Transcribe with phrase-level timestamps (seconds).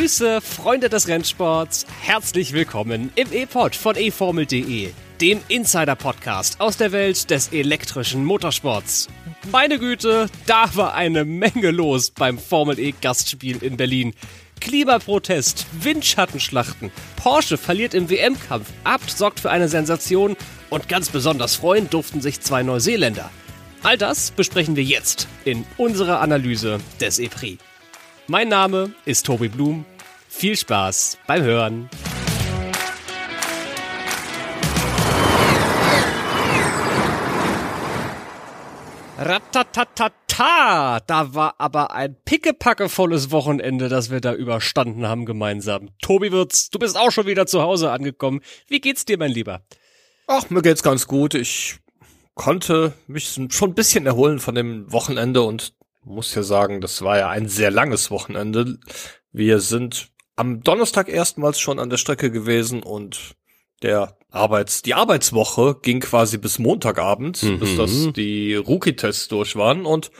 [0.00, 1.84] Grüße, Freunde des Rennsports.
[2.00, 9.08] Herzlich willkommen im E-Pod von eFormel.de, dem Insider-Podcast aus der Welt des elektrischen Motorsports.
[9.52, 14.14] Meine Güte, da war eine Menge los beim Formel E Gastspiel in Berlin.
[14.62, 20.34] Klimaprotest, Windschattenschlachten, Porsche verliert im WM-Kampf, Abt sorgt für eine Sensation
[20.70, 23.28] und ganz besonders freuen durften sich zwei Neuseeländer.
[23.82, 27.62] All das besprechen wir jetzt in unserer Analyse des E-Prix.
[28.30, 29.84] Mein Name ist Tobi Blum.
[30.28, 31.90] Viel Spaß beim Hören.
[39.18, 45.88] Ratatatata, da war aber ein pickepackevolles Wochenende, das wir da überstanden haben gemeinsam.
[46.00, 48.42] Tobi Wirz, du bist auch schon wieder zu Hause angekommen.
[48.68, 49.62] Wie geht's dir, mein Lieber?
[50.28, 51.34] Ach, mir geht's ganz gut.
[51.34, 51.80] Ich
[52.36, 55.72] konnte mich schon ein bisschen erholen von dem Wochenende und
[56.04, 58.78] muss ja sagen, das war ja ein sehr langes Wochenende.
[59.32, 63.36] Wir sind am Donnerstag erstmals schon an der Strecke gewesen und
[63.82, 67.58] der Arbeits, die Arbeitswoche ging quasi bis Montagabend, mhm.
[67.58, 70.10] bis das die Rookie-Tests durch waren und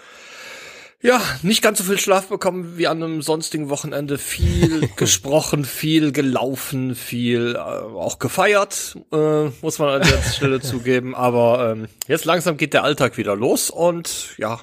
[1.02, 4.18] ja, nicht ganz so viel Schlaf bekommen wie an einem sonstigen Wochenende.
[4.18, 11.14] Viel gesprochen, viel gelaufen, viel äh, auch gefeiert, äh, muss man an der Stelle zugeben.
[11.14, 14.60] Aber ähm, jetzt langsam geht der Alltag wieder los und ja,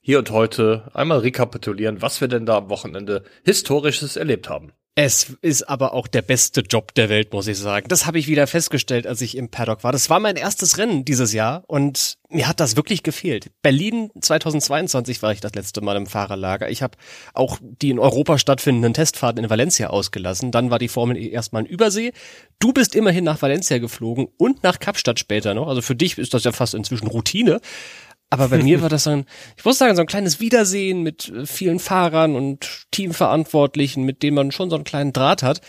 [0.00, 4.72] hier und heute einmal rekapitulieren, was wir denn da am Wochenende Historisches erlebt haben.
[5.00, 7.86] Es ist aber auch der beste Job der Welt, muss ich sagen.
[7.86, 9.92] Das habe ich wieder festgestellt, als ich im Paddock war.
[9.92, 13.52] Das war mein erstes Rennen dieses Jahr und mir hat das wirklich gefehlt.
[13.62, 16.68] Berlin 2022 war ich das letzte Mal im Fahrerlager.
[16.68, 16.98] Ich habe
[17.32, 20.50] auch die in Europa stattfindenden Testfahrten in Valencia ausgelassen.
[20.50, 22.10] Dann war die Formel E erstmal in Übersee.
[22.58, 25.68] Du bist immerhin nach Valencia geflogen und nach Kapstadt später noch.
[25.68, 27.60] Also für dich ist das ja fast inzwischen Routine.
[28.30, 29.24] Aber bei mir war das so ein,
[29.56, 34.34] ich muss sagen, so ein kleines Wiedersehen mit äh, vielen Fahrern und Teamverantwortlichen, mit denen
[34.34, 35.60] man schon so einen kleinen Draht hat.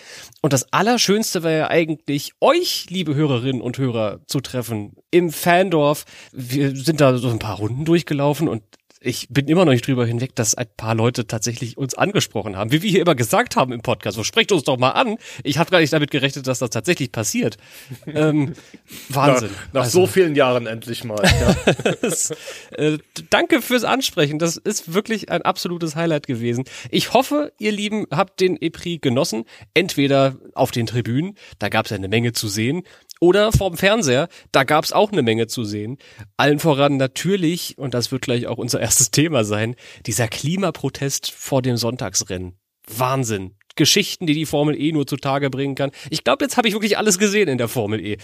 [0.42, 6.06] Und das Allerschönste war ja eigentlich, euch, liebe Hörerinnen und Hörer, zu treffen im Fandorf.
[6.32, 8.64] Wir sind da so ein paar Runden durchgelaufen und
[9.02, 12.72] ich bin immer noch nicht drüber hinweg, dass ein paar Leute tatsächlich uns angesprochen haben.
[12.72, 15.16] Wie wir hier immer gesagt haben im Podcast, so sprecht uns doch mal an.
[15.44, 17.58] Ich habe gar nicht damit gerechnet, dass das tatsächlich passiert.
[18.06, 18.54] Ähm,
[19.10, 19.52] Wahnsinn.
[19.52, 21.24] Nach, nach also, so vielen Jahren endlich mal.
[21.24, 21.94] Ja.
[22.02, 22.32] das,
[22.72, 22.98] äh,
[23.30, 24.38] danke fürs Ansprechen.
[24.38, 26.66] Das ist wirklich ein absolutes Highlight gewesen.
[26.92, 29.46] Ich hoffe, ihr Lieben, habt den EPRI genossen.
[29.74, 32.84] Entweder auf den Tribünen, da gab es ja eine Menge zu sehen,
[33.20, 35.98] oder vorm Fernseher, da gab's auch eine Menge zu sehen.
[36.38, 39.76] Allen voran natürlich, und das wird gleich auch unser erstes Thema sein,
[40.06, 42.54] dieser Klimaprotest vor dem Sonntagsrennen.
[42.88, 43.56] Wahnsinn.
[43.76, 45.92] Geschichten, die die Formel E nur zutage bringen kann.
[46.10, 48.18] Ich glaube, jetzt habe ich wirklich alles gesehen in der Formel E.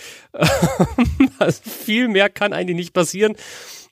[1.39, 3.35] also viel mehr kann eigentlich nicht passieren.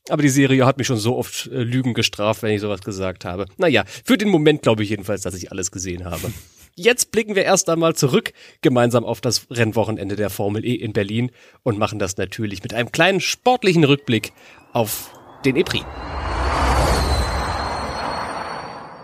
[0.09, 3.23] Aber die Serie hat mich schon so oft äh, Lügen gestraft, wenn ich sowas gesagt
[3.23, 3.45] habe.
[3.57, 6.33] Naja, für den Moment glaube ich jedenfalls, dass ich alles gesehen habe.
[6.75, 11.29] Jetzt blicken wir erst einmal zurück gemeinsam auf das Rennwochenende der Formel E in Berlin
[11.61, 14.33] und machen das natürlich mit einem kleinen sportlichen Rückblick
[14.71, 15.11] auf
[15.45, 15.83] den EPRI.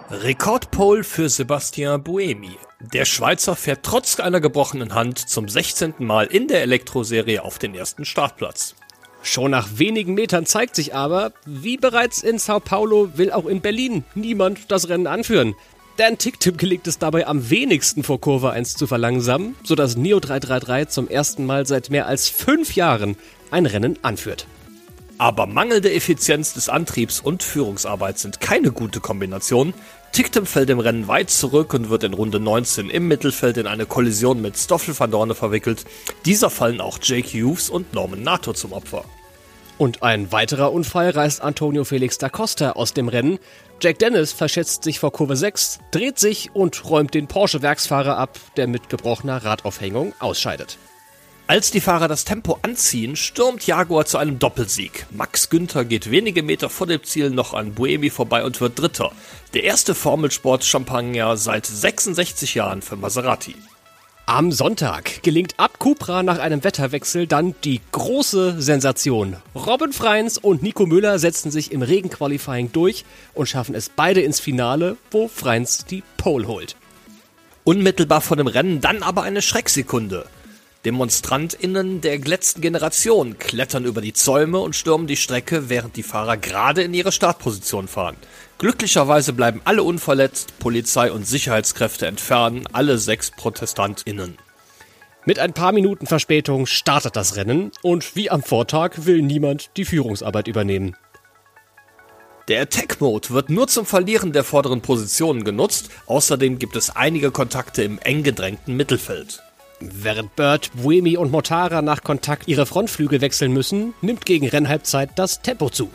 [0.10, 2.58] Rekordpole für Sebastien Buemi.
[2.92, 5.94] Der Schweizer fährt trotz einer gebrochenen Hand zum 16.
[6.00, 8.74] Mal in der Elektroserie auf den ersten Startplatz.
[9.22, 13.62] Schon nach wenigen Metern zeigt sich aber, wie bereits in Sao Paulo will auch in
[13.62, 15.54] Berlin niemand das Rennen anführen.
[16.00, 20.88] Dan Ticktip gelingt es dabei am wenigsten vor Kurve 1 zu verlangsamen, sodass Neo 333
[20.88, 23.18] zum ersten Mal seit mehr als fünf Jahren
[23.52, 24.48] ein Rennen anführt.
[25.18, 29.74] Aber mangelnde Effizienz des Antriebs und Führungsarbeit sind keine gute Kombination.
[30.14, 33.86] Tictum fällt im Rennen weit zurück und wird in Runde 19 im Mittelfeld in eine
[33.86, 35.84] Kollision mit Stoffel van Dorne verwickelt.
[36.24, 39.04] Dieser fallen auch Jake Hughes und Norman Nato zum Opfer.
[39.80, 43.40] Und ein weiterer Unfall reißt Antonio Felix da Costa aus dem Rennen.
[43.82, 48.68] Jack Dennis verschätzt sich vor Kurve 6, dreht sich und räumt den Porsche-Werksfahrer ab, der
[48.68, 50.78] mit gebrochener Radaufhängung ausscheidet.
[51.48, 55.06] Als die Fahrer das Tempo anziehen, stürmt Jaguar zu einem Doppelsieg.
[55.12, 59.14] Max Günther geht wenige Meter vor dem Ziel noch an Buemi vorbei und wird Dritter.
[59.54, 63.56] Der erste Formelsport-Champagner seit 66 Jahren für Maserati.
[64.30, 69.38] Am Sonntag gelingt ab Cupra nach einem Wetterwechsel dann die große Sensation.
[69.56, 74.40] Robin Freins und Nico Müller setzen sich im Regenqualifying durch und schaffen es beide ins
[74.40, 76.76] Finale, wo Freins die Pole holt.
[77.64, 80.28] Unmittelbar vor dem Rennen dann aber eine Schrecksekunde.
[80.86, 86.38] DemonstrantInnen der letzten Generation klettern über die Zäume und stürmen die Strecke, während die Fahrer
[86.38, 88.16] gerade in ihre Startposition fahren.
[88.60, 94.38] Glücklicherweise bleiben alle unverletzt, Polizei und Sicherheitskräfte entfernen alle sechs ProtestantInnen.
[95.26, 99.84] Mit ein paar Minuten Verspätung startet das Rennen und wie am Vortag will niemand die
[99.84, 100.96] Führungsarbeit übernehmen.
[102.48, 107.32] Der Attack Mode wird nur zum Verlieren der vorderen Positionen genutzt, außerdem gibt es einige
[107.32, 109.44] Kontakte im eng gedrängten Mittelfeld.
[109.80, 115.42] Während Bird, Buemi und Motara nach Kontakt ihre Frontflügel wechseln müssen, nimmt gegen Rennhalbzeit das
[115.42, 115.90] Tempo zu.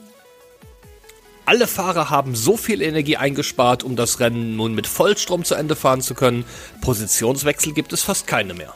[1.47, 5.77] Alle Fahrer haben so viel Energie eingespart, um das Rennen nun mit Vollstrom zu Ende
[5.77, 6.47] fahren zu können.
[6.81, 8.73] Positionswechsel gibt es fast keine mehr.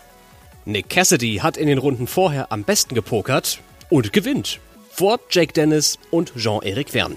[0.67, 4.61] Nick Cassidy hat in den Runden vorher am besten gepokert und gewinnt.
[4.91, 7.17] Vor Jake Dennis und Jean-Eric Verne.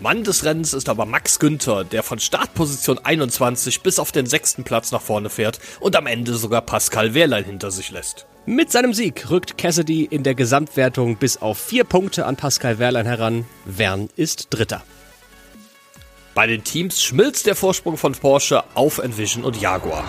[0.00, 4.62] Mann des Rennens ist aber Max Günther, der von Startposition 21 bis auf den sechsten
[4.62, 8.26] Platz nach vorne fährt und am Ende sogar Pascal Wehrlein hinter sich lässt.
[8.46, 13.06] Mit seinem Sieg rückt Cassidy in der Gesamtwertung bis auf vier Punkte an Pascal Wehrlein
[13.06, 13.44] heran.
[13.66, 14.82] Verne ist Dritter.
[16.32, 20.04] Bei den Teams schmilzt der Vorsprung von Porsche auf Envision und Jaguar.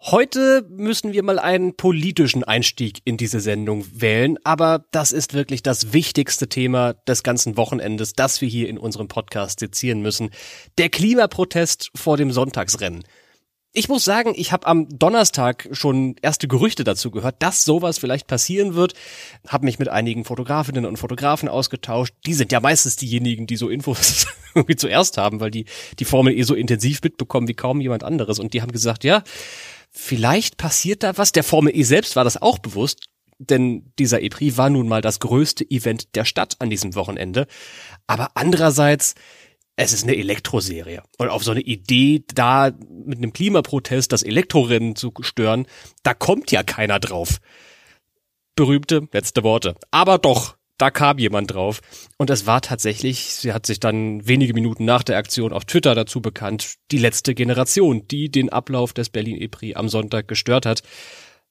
[0.04, 5.62] Heute müssen wir mal einen politischen Einstieg in diese Sendung wählen, aber das ist wirklich
[5.62, 10.32] das wichtigste Thema des ganzen Wochenendes, das wir hier in unserem Podcast sezieren müssen.
[10.80, 13.04] Der Klimaprotest vor dem Sonntagsrennen.
[13.74, 18.26] Ich muss sagen, ich habe am Donnerstag schon erste Gerüchte dazu gehört, dass sowas vielleicht
[18.26, 18.96] passieren wird.
[19.48, 22.16] Habe mich mit einigen Fotografinnen und Fotografen ausgetauscht.
[22.26, 24.26] Die sind ja meistens diejenigen, die so Infos
[24.56, 25.66] irgendwie zuerst haben, weil die
[26.00, 28.40] die Formel eh so intensiv mitbekommen wie kaum jemand anderes.
[28.40, 29.24] Und die haben gesagt, ja,
[29.92, 31.32] vielleicht passiert da was.
[31.32, 33.06] Der Formel E selbst war das auch bewusst,
[33.38, 37.48] denn dieser E-Prix war nun mal das größte Event der Stadt an diesem Wochenende.
[38.08, 39.16] Aber andererseits,
[39.76, 41.04] es ist eine Elektroserie.
[41.18, 45.66] Und auf so eine Idee, da mit einem Klimaprotest das Elektrorennen zu stören,
[46.04, 47.40] da kommt ja keiner drauf.
[48.56, 49.76] Berühmte letzte Worte.
[49.92, 51.82] Aber doch, da kam jemand drauf.
[52.18, 55.96] Und es war tatsächlich, sie hat sich dann wenige Minuten nach der Aktion auf Twitter
[55.96, 60.82] dazu bekannt, die letzte Generation, die den Ablauf des Berlin E-Prix am Sonntag gestört hat.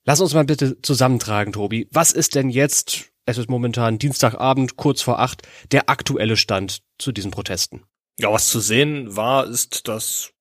[0.03, 1.87] Lass uns mal bitte zusammentragen, Tobi.
[1.91, 7.11] Was ist denn jetzt, es ist momentan Dienstagabend, kurz vor acht, der aktuelle Stand zu
[7.11, 7.83] diesen Protesten?
[8.19, 10.31] Ja, was zu sehen war, ist, dass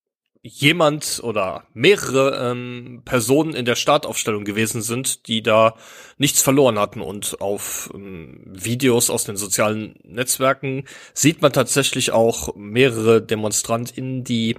[0.42, 5.74] jemand oder mehrere ähm, Personen in der Startaufstellung gewesen sind, die da
[6.16, 7.02] nichts verloren hatten.
[7.02, 14.56] Und auf ähm, Videos aus den sozialen Netzwerken sieht man tatsächlich auch mehrere DemonstrantInnen, die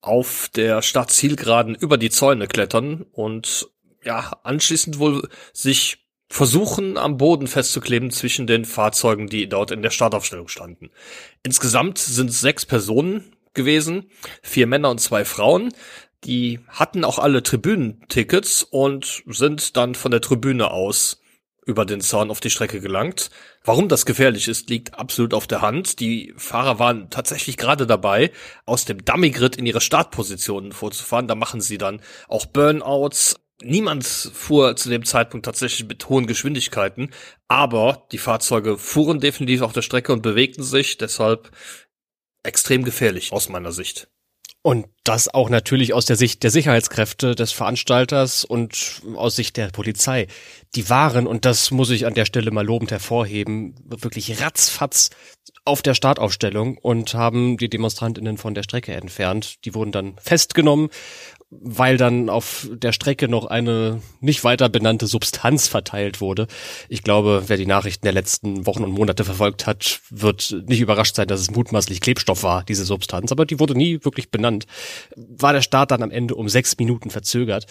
[0.00, 3.68] auf der Startzielgeraden über die Zäune klettern und
[4.04, 5.98] ja, anschließend wohl sich
[6.28, 10.90] versuchen, am Boden festzukleben zwischen den Fahrzeugen, die dort in der Startaufstellung standen.
[11.42, 14.10] Insgesamt sind sechs Personen gewesen,
[14.42, 15.72] vier Männer und zwei Frauen.
[16.24, 21.22] Die hatten auch alle Tribünentickets und sind dann von der Tribüne aus
[21.64, 23.30] über den Zaun auf die Strecke gelangt.
[23.64, 26.00] Warum das gefährlich ist, liegt absolut auf der Hand.
[26.00, 28.32] Die Fahrer waren tatsächlich gerade dabei,
[28.66, 31.28] aus dem Dummy-Grid in ihre Startpositionen vorzufahren.
[31.28, 33.36] Da machen sie dann auch Burnouts.
[33.62, 37.10] Niemand fuhr zu dem Zeitpunkt tatsächlich mit hohen Geschwindigkeiten,
[37.46, 40.98] aber die Fahrzeuge fuhren definitiv auf der Strecke und bewegten sich.
[40.98, 41.52] Deshalb
[42.42, 44.08] extrem gefährlich aus meiner Sicht.
[44.64, 49.68] Und das auch natürlich aus der Sicht der Sicherheitskräfte des Veranstalters und aus Sicht der
[49.68, 50.28] Polizei.
[50.76, 55.10] Die waren, und das muss ich an der Stelle mal lobend hervorheben, wirklich ratzfatz
[55.64, 59.64] auf der Startaufstellung und haben die Demonstrantinnen von der Strecke entfernt.
[59.64, 60.90] Die wurden dann festgenommen
[61.60, 66.46] weil dann auf der Strecke noch eine nicht weiter benannte Substanz verteilt wurde.
[66.88, 71.14] Ich glaube, wer die Nachrichten der letzten Wochen und Monate verfolgt hat, wird nicht überrascht
[71.14, 74.66] sein, dass es mutmaßlich Klebstoff war, diese Substanz, aber die wurde nie wirklich benannt.
[75.14, 77.66] War der Start dann am Ende um sechs Minuten verzögert.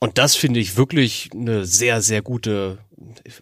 [0.00, 2.78] Und das finde ich wirklich eine sehr, sehr gute,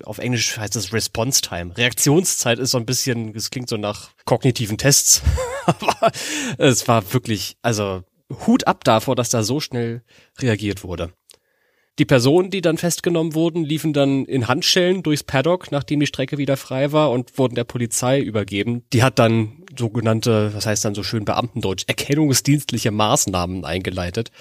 [0.02, 1.76] auf Englisch heißt es Response Time.
[1.76, 5.22] Reaktionszeit ist so ein bisschen, es klingt so nach kognitiven Tests,
[5.66, 6.10] aber
[6.58, 8.02] es war wirklich, also
[8.46, 10.02] Hut ab davor, dass da so schnell
[10.40, 11.12] reagiert wurde.
[12.00, 16.38] Die Personen, die dann festgenommen wurden, liefen dann in Handschellen durchs Paddock, nachdem die Strecke
[16.38, 18.82] wieder frei war und wurden der Polizei übergeben.
[18.92, 24.32] Die hat dann sogenannte, was heißt dann so schön Beamtendeutsch, erkennungsdienstliche Maßnahmen eingeleitet.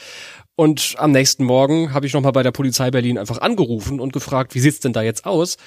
[0.55, 4.55] Und am nächsten Morgen habe ich nochmal bei der Polizei Berlin einfach angerufen und gefragt,
[4.55, 5.57] wie sieht's denn da jetzt aus?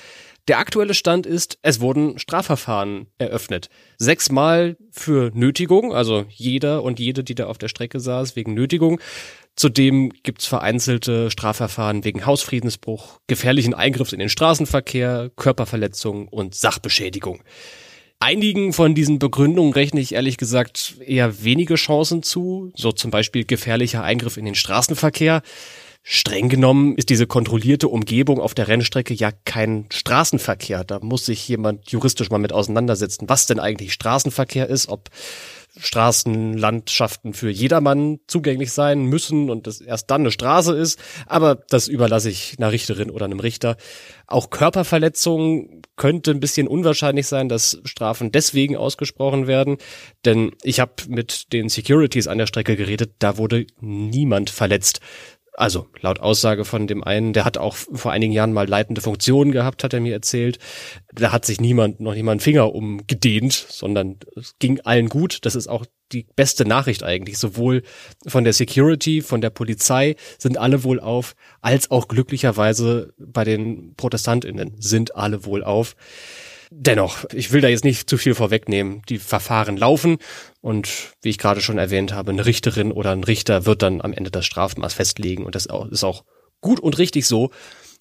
[0.48, 3.68] Der aktuelle Stand ist, es wurden Strafverfahren eröffnet.
[3.98, 9.00] Sechsmal für Nötigung, also jeder und jede, die da auf der Strecke saß, wegen Nötigung.
[9.56, 17.42] Zudem gibt's vereinzelte Strafverfahren wegen Hausfriedensbruch, gefährlichen Eingriffs in den Straßenverkehr, Körperverletzung und Sachbeschädigung.
[18.20, 23.44] Einigen von diesen Begründungen rechne ich ehrlich gesagt eher wenige Chancen zu, so zum Beispiel
[23.44, 25.42] gefährlicher Eingriff in den Straßenverkehr.
[26.08, 30.84] Streng genommen ist diese kontrollierte Umgebung auf der Rennstrecke ja kein Straßenverkehr.
[30.84, 35.10] Da muss sich jemand juristisch mal mit auseinandersetzen, was denn eigentlich Straßenverkehr ist, ob
[35.76, 41.00] Straßenlandschaften für jedermann zugänglich sein müssen und das erst dann eine Straße ist.
[41.26, 43.76] Aber das überlasse ich einer Richterin oder einem Richter.
[44.28, 49.76] Auch Körperverletzungen könnte ein bisschen unwahrscheinlich sein, dass Strafen deswegen ausgesprochen werden.
[50.24, 55.00] Denn ich habe mit den Securities an der Strecke geredet, da wurde niemand verletzt.
[55.56, 59.52] Also laut Aussage von dem einen, der hat auch vor einigen Jahren mal leitende Funktionen
[59.52, 60.58] gehabt, hat er mir erzählt.
[61.14, 65.38] Da hat sich niemand, noch niemand Finger umgedehnt, sondern es ging allen gut.
[65.46, 67.38] Das ist auch die beste Nachricht eigentlich.
[67.38, 67.82] Sowohl
[68.26, 73.94] von der Security, von der Polizei sind alle wohl auf, als auch glücklicherweise bei den
[73.96, 75.96] ProtestantInnen sind alle wohl auf.
[76.70, 79.02] Dennoch, ich will da jetzt nicht zu viel vorwegnehmen.
[79.08, 80.18] Die Verfahren laufen
[80.60, 84.12] und wie ich gerade schon erwähnt habe, eine Richterin oder ein Richter wird dann am
[84.12, 86.24] Ende das Strafmaß festlegen und das ist auch
[86.60, 87.50] gut und richtig so.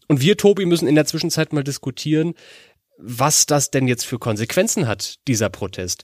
[0.08, 2.34] Und wir, Tobi, müssen in der Zwischenzeit mal diskutieren,
[2.98, 6.04] was das denn jetzt für Konsequenzen hat, dieser Protest.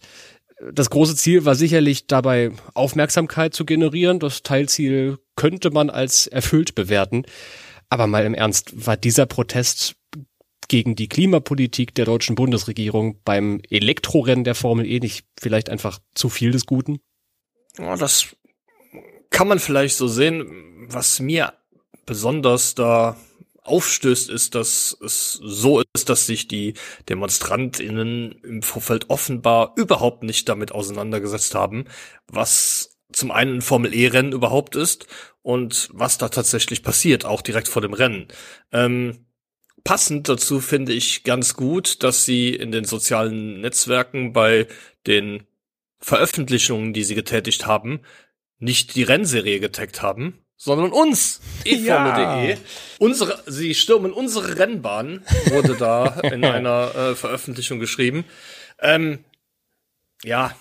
[0.74, 4.20] Das große Ziel war sicherlich dabei, Aufmerksamkeit zu generieren.
[4.20, 7.24] Das Teilziel könnte man als erfüllt bewerten.
[7.89, 9.96] Aber mal im Ernst, war dieser Protest
[10.68, 16.30] gegen die Klimapolitik der deutschen Bundesregierung beim Elektrorennen der Formel E nicht vielleicht einfach zu
[16.30, 17.00] viel des Guten?
[17.77, 18.36] Ja, das
[19.30, 20.88] kann man vielleicht so sehen.
[20.89, 21.53] Was mir
[22.06, 23.18] besonders da
[23.63, 26.74] aufstößt, ist, dass es so ist, dass sich die
[27.10, 31.86] DemonstrantInnen im Vorfeld offenbar überhaupt nicht damit auseinandergesetzt haben,
[32.27, 35.08] was zum einen ein Formel E-Rennen überhaupt ist
[35.41, 38.27] und was da tatsächlich passiert, auch direkt vor dem Rennen.
[38.72, 39.25] Ähm,
[39.83, 44.67] passend dazu finde ich ganz gut, dass sie in den sozialen Netzwerken bei
[45.07, 45.43] den
[46.00, 48.01] Veröffentlichungen, die sie getätigt haben,
[48.59, 52.51] nicht die Rennserie getaggt haben, sondern uns, eFormel.de.
[52.51, 52.57] Ja.
[53.00, 58.25] Unsere, sie stürmen unsere Rennbahn, wurde da in einer äh, Veröffentlichung geschrieben.
[58.79, 59.19] Ähm,
[60.23, 60.55] ja,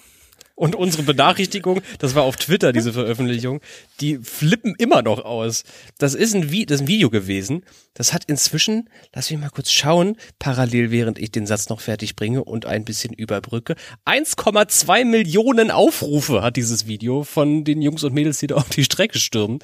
[0.61, 3.63] und unsere Benachrichtigung, das war auf Twitter, diese Veröffentlichung,
[4.01, 5.65] die flippen immer noch aus.
[5.97, 7.65] Das ist ein, Vi das ist ein Video gewesen.
[7.95, 12.15] Das hat inzwischen, lass mich mal kurz schauen, parallel während ich den Satz noch fertig
[12.15, 13.75] bringe und ein bisschen überbrücke.
[14.05, 18.85] 1,2 Millionen Aufrufe hat dieses Video von den Jungs und Mädels, die da auf die
[18.85, 19.61] Strecke stürmen.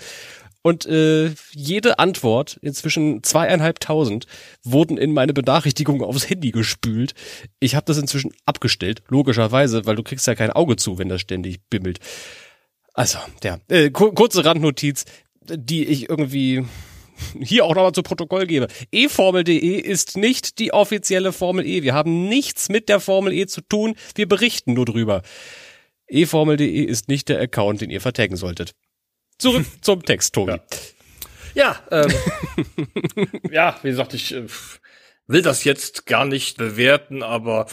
[0.67, 4.27] Und äh, jede Antwort, inzwischen zweieinhalbtausend,
[4.65, 7.15] wurden in meine Benachrichtigung aufs Handy gespült.
[7.61, 11.21] Ich habe das inzwischen abgestellt, logischerweise, weil du kriegst ja kein Auge zu, wenn das
[11.21, 12.01] ständig bimmelt.
[12.95, 15.05] Also, ja, äh, kurze Randnotiz,
[15.41, 16.65] die ich irgendwie
[17.41, 18.67] hier auch nochmal zu Protokoll gebe.
[18.91, 21.85] eFormel.de ist nicht die offizielle Formel E.
[21.85, 23.95] Wir haben nichts mit der Formel E zu tun.
[24.17, 25.23] Wir berichten nur drüber.
[26.09, 28.75] eFormel.de ist nicht der Account, den ihr vertaggen solltet.
[29.39, 30.53] Zurück zum Text, Tobi.
[30.53, 30.61] Ja,
[31.55, 32.13] ja, ähm,
[33.51, 34.47] ja wie gesagt, ich äh,
[35.27, 37.67] will das jetzt gar nicht bewerten, aber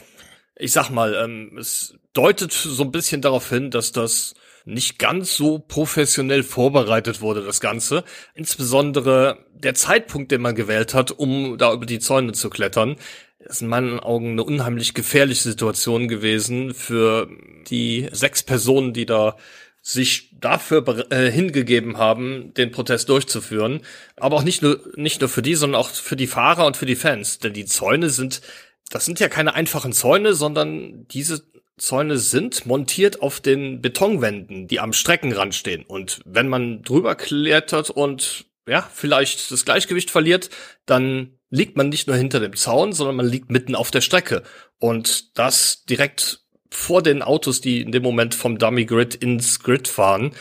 [0.55, 5.35] ich sag mal, ähm, es deutet so ein bisschen darauf hin, dass das nicht ganz
[5.35, 8.03] so professionell vorbereitet wurde, das Ganze.
[8.33, 12.95] Insbesondere der Zeitpunkt, den man gewählt hat, um da über die Zäune zu klettern,
[13.39, 17.27] ist in meinen Augen eine unheimlich gefährliche Situation gewesen für
[17.67, 19.35] die sechs Personen, die da
[19.85, 23.81] sich dafür äh, hingegeben haben, den Protest durchzuführen.
[24.15, 26.85] Aber auch nicht nur, nicht nur für die, sondern auch für die Fahrer und für
[26.85, 27.39] die Fans.
[27.39, 28.41] Denn die Zäune sind,
[28.89, 31.43] das sind ja keine einfachen Zäune, sondern diese
[31.77, 35.83] Zäune sind montiert auf den Betonwänden, die am Streckenrand stehen.
[35.83, 40.49] Und wenn man drüber klettert und ja, vielleicht das Gleichgewicht verliert,
[40.85, 44.43] dann liegt man nicht nur hinter dem Zaun, sondern man liegt mitten auf der Strecke.
[44.79, 46.42] Und das direkt
[46.73, 50.31] vor den Autos, die in dem Moment vom Dummy Grid ins Grid fahren,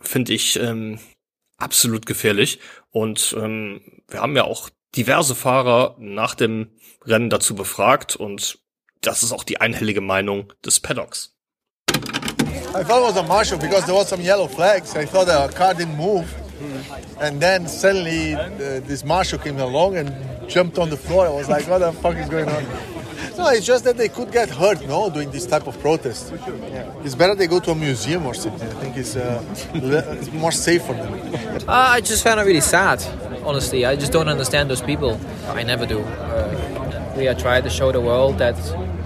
[0.00, 0.98] finde ich ähm,
[1.58, 2.60] absolut gefährlich.
[2.90, 6.70] Und ähm, wir haben ja auch diverse Fahrer nach dem
[7.04, 8.58] Rennen dazu befragt und
[9.02, 11.36] das ist auch die einhellige Meinung des Paddocks.
[12.72, 14.94] I thought it was a marshal because there was some yellow flags.
[14.94, 16.24] I thought the car didn't move.
[17.20, 20.12] And then suddenly uh, this marshal came along and
[20.48, 21.26] jumped on the floor.
[21.26, 22.64] I was like, what the fuck is going on?
[23.40, 26.30] No, it's just that they could get hurt, no, doing this type of protest.
[26.30, 26.92] Yeah.
[27.04, 28.68] It's better they go to a museum or something.
[28.68, 29.42] I think it's, uh,
[30.20, 31.10] it's more safe for them.
[31.66, 33.02] Uh, I just found it really sad,
[33.42, 33.86] honestly.
[33.86, 35.18] I just don't understand those people.
[35.48, 36.00] I never do.
[36.00, 38.56] Uh, we are trying to show the world that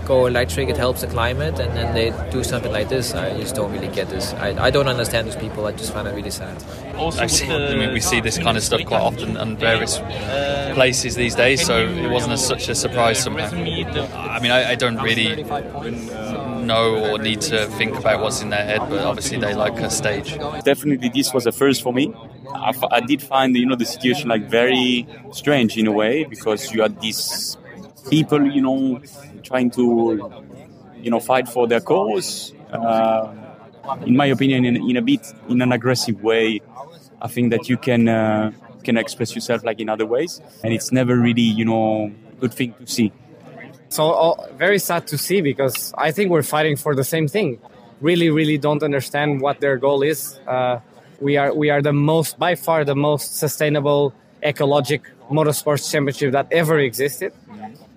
[0.07, 3.15] go electric, it helps the climate, and then they do something like this.
[3.15, 4.33] I just don't really get this.
[4.35, 5.67] I, I don't understand these people.
[5.67, 6.63] I just find it really sad.
[6.97, 9.99] Also, I, see, I mean, we see this kind of stuff quite often on various
[10.75, 13.51] places these days, so it wasn't a, such a surprise somehow.
[13.51, 15.43] I mean, I, I don't really
[16.65, 19.91] know or need to think about what's in their head, but obviously they like a
[19.91, 20.39] stage.
[20.65, 22.15] Definitely, this was a first for me.
[22.55, 26.73] I, I did find you know the situation like very strange in a way because
[26.73, 27.57] you had these
[28.11, 29.01] people you know
[29.45, 30.31] trying to
[31.01, 32.53] you know fight for their cause.
[32.73, 33.33] Uh,
[34.07, 36.61] in my opinion, in, in, a bit in an aggressive way.
[37.21, 40.91] I think that you can uh, can express yourself like in other ways, and it's
[40.91, 43.13] never really you know good thing to see.
[43.89, 47.61] So uh, very sad to see because I think we're fighting for the same thing.
[48.01, 50.39] Really, really don't understand what their goal is.
[50.47, 50.81] Uh,
[51.21, 56.49] we are we are the most by far the most sustainable ecologic motorsports championship that
[56.51, 57.33] ever existed.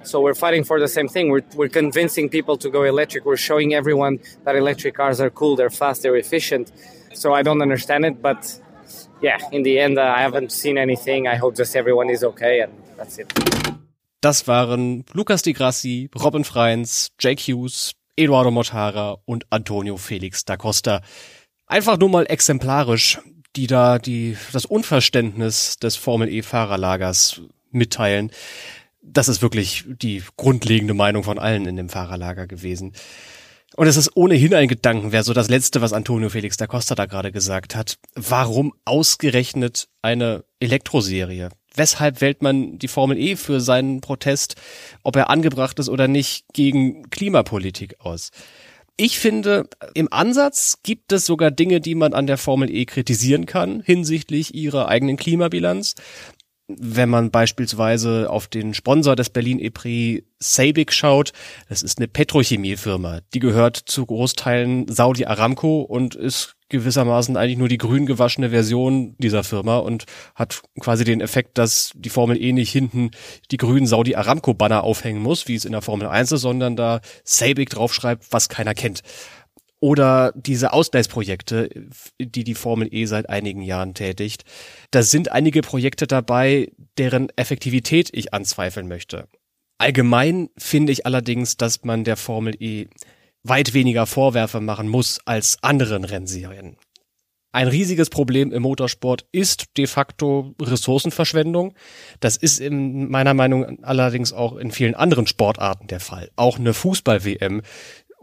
[0.08, 1.30] So we're fighting for the same thing.
[1.30, 3.26] We're, we're convincing people to go electric.
[3.26, 6.72] We're showing everyone that electric cars are cool, they're fast, they're efficient.
[7.14, 8.62] So I don't understand it, but
[9.22, 11.28] yeah, in the end, uh, I haven't seen anything.
[11.28, 13.34] I hope just everyone is okay and that's it.
[14.22, 20.56] Das waren Lukas Di Grassi, Robin Freins, Jake Hughes, Eduardo Mortara und Antonio Felix da
[20.56, 21.02] Costa.
[21.68, 23.20] Einfach nur mal exemplarisch,
[23.58, 28.32] die da die, das Unverständnis des Formel E Fahrerlagers mitteilen.
[29.10, 32.94] Das ist wirklich die grundlegende Meinung von allen in dem Fahrerlager gewesen.
[33.76, 36.96] Und es ist ohnehin ein Gedanken, wäre so das Letzte, was Antonio Felix da Costa
[36.96, 37.98] da gerade gesagt hat.
[38.16, 41.50] Warum ausgerechnet eine Elektroserie?
[41.76, 44.56] Weshalb wählt man die Formel E für seinen Protest,
[45.04, 48.32] ob er angebracht ist oder nicht, gegen Klimapolitik aus?
[49.00, 53.46] Ich finde, im Ansatz gibt es sogar Dinge, die man an der Formel E kritisieren
[53.46, 55.94] kann hinsichtlich ihrer eigenen Klimabilanz.
[56.68, 61.32] Wenn man beispielsweise auf den Sponsor des Berlin E-Prix Sabic schaut,
[61.70, 67.70] das ist eine Petrochemiefirma, die gehört zu Großteilen Saudi Aramco und ist gewissermaßen eigentlich nur
[67.70, 70.06] die grün gewaschene Version dieser Firma und
[70.36, 73.12] hat quasi den Effekt, dass die Formel E nicht hinten
[73.52, 76.76] die grünen Saudi Aramco Banner aufhängen muss, wie es in der Formel 1 ist, sondern
[76.76, 79.02] da Sabic draufschreibt, was keiner kennt.
[79.80, 81.70] Oder diese Ausgleichsprojekte,
[82.20, 84.44] die die Formel E seit einigen Jahren tätigt.
[84.90, 89.28] Da sind einige Projekte dabei, deren Effektivität ich anzweifeln möchte.
[89.78, 92.88] Allgemein finde ich allerdings, dass man der Formel E
[93.44, 96.78] weit weniger Vorwürfe machen muss als anderen Rennserien.
[97.54, 101.74] Ein riesiges Problem im Motorsport ist de facto Ressourcenverschwendung.
[102.20, 106.30] Das ist in meiner Meinung allerdings auch in vielen anderen Sportarten der Fall.
[106.36, 107.62] Auch eine Fußball-WM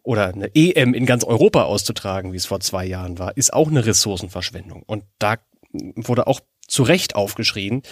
[0.04, 3.68] oder eine EM in ganz Europa auszutragen, wie es vor zwei Jahren war, ist auch
[3.68, 4.84] eine Ressourcenverschwendung.
[4.86, 5.38] Und da
[5.72, 7.82] wurde auch zu Recht aufgeschrien.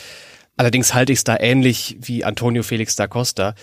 [0.56, 3.54] Allerdings halte ich es da ähnlich wie Antonio Felix da Costa.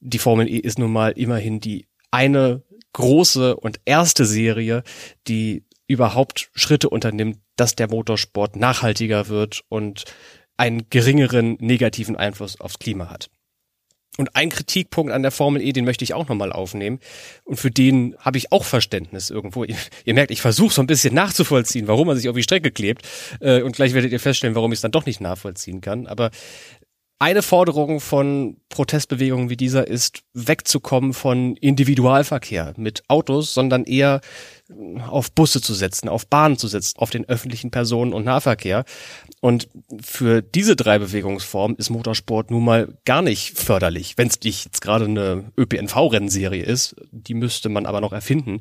[0.00, 2.62] Die Formel E ist nun mal immerhin die eine
[2.92, 4.84] große und erste Serie,
[5.26, 10.04] die überhaupt Schritte unternimmt, dass der Motorsport nachhaltiger wird und
[10.56, 13.30] einen geringeren negativen Einfluss aufs Klima hat.
[14.16, 17.00] Und ein Kritikpunkt an der Formel E, den möchte ich auch nochmal aufnehmen.
[17.44, 19.64] Und für den habe ich auch Verständnis irgendwo.
[19.64, 22.70] Ihr, ihr merkt, ich versuche so ein bisschen nachzuvollziehen, warum man sich auf die Strecke
[22.70, 23.06] klebt.
[23.40, 26.06] Äh, und gleich werdet ihr feststellen, warum ich es dann doch nicht nachvollziehen kann.
[26.06, 26.30] Aber
[27.18, 34.20] eine Forderung von Protestbewegungen wie dieser ist, wegzukommen von Individualverkehr mit Autos, sondern eher
[35.08, 38.84] auf Busse zu setzen, auf Bahnen zu setzen, auf den öffentlichen Personen- und Nahverkehr.
[39.40, 39.68] Und
[40.02, 44.14] für diese drei Bewegungsformen ist Motorsport nun mal gar nicht förderlich.
[44.16, 48.60] Wenn es nicht jetzt gerade eine ÖPNV-Rennserie ist, die müsste man aber noch erfinden.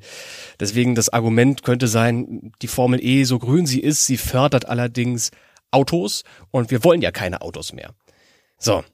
[0.60, 5.32] Deswegen das Argument könnte sein, die Formel E, so grün sie ist, sie fördert allerdings
[5.72, 7.96] Autos und wir wollen ja keine Autos mehr.
[8.64, 8.86] So.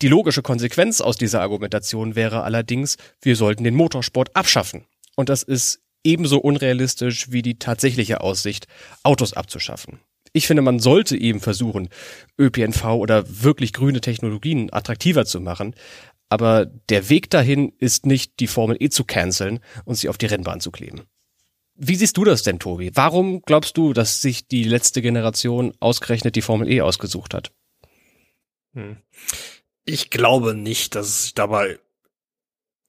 [0.00, 4.84] Die logische Konsequenz aus dieser Argumentation wäre allerdings, wir sollten den Motorsport abschaffen.
[5.16, 8.68] Und das ist ebenso unrealistisch wie die tatsächliche Aussicht,
[9.02, 9.98] Autos abzuschaffen.
[10.32, 11.88] Ich finde, man sollte eben versuchen,
[12.38, 15.74] ÖPNV oder wirklich grüne Technologien attraktiver zu machen.
[16.28, 20.26] Aber der Weg dahin ist nicht, die Formel E zu canceln und sie auf die
[20.26, 21.02] Rennbahn zu kleben.
[21.74, 22.92] Wie siehst du das denn, Tobi?
[22.94, 27.50] Warum glaubst du, dass sich die letzte Generation ausgerechnet die Formel E ausgesucht hat?
[28.78, 28.96] Hm.
[29.84, 31.80] Ich glaube nicht, dass es sich dabei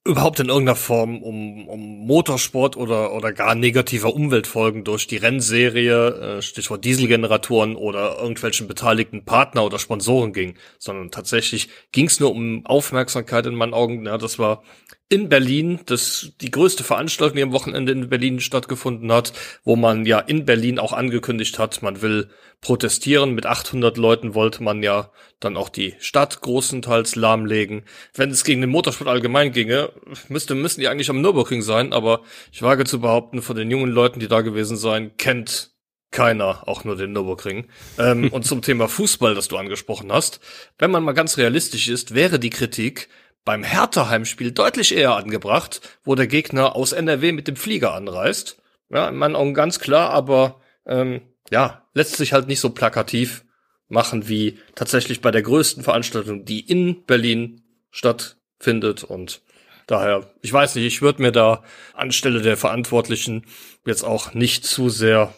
[0.06, 6.38] überhaupt in irgendeiner Form um, um Motorsport oder, oder gar negativer Umweltfolgen durch die Rennserie,
[6.38, 12.32] äh, Stichwort Dieselgeneratoren oder irgendwelchen beteiligten Partner oder Sponsoren ging, sondern tatsächlich ging es nur
[12.32, 14.06] um Aufmerksamkeit in meinen Augen.
[14.06, 14.64] Ja, das war
[15.12, 20.06] in Berlin, das die größte Veranstaltung, die am Wochenende in Berlin stattgefunden hat, wo man
[20.06, 22.30] ja in Berlin auch angekündigt hat, man will
[22.62, 23.34] protestieren.
[23.34, 27.86] Mit 800 Leuten wollte man ja dann auch die Stadt großenteils lahmlegen.
[28.14, 29.92] Wenn es gegen den Motorsport allgemein ginge,
[30.28, 33.92] müsste, müssen die eigentlich am Nürburgring sein, aber ich wage zu behaupten, von den jungen
[33.92, 35.72] Leuten, die da gewesen sein, kennt
[36.12, 37.68] keiner auch nur den Nürburgring.
[37.98, 40.40] Ähm, und zum Thema Fußball, das du angesprochen hast,
[40.78, 43.10] wenn man mal ganz realistisch ist, wäre die Kritik,
[43.46, 48.62] beim Hertha-Heimspiel deutlich eher angebracht, wo der Gegner aus NRW mit dem Flieger anreist.
[48.90, 53.44] Ja, in meinen Augen ganz klar, aber ähm, ja, lässt sich halt nicht so plakativ
[53.88, 59.04] machen wie tatsächlich bei der größten Veranstaltung, die in Berlin stattfindet.
[59.04, 59.42] Und
[59.88, 63.46] daher, ich weiß nicht, ich würde mir da anstelle der Verantwortlichen
[63.86, 65.34] jetzt auch nicht zu sehr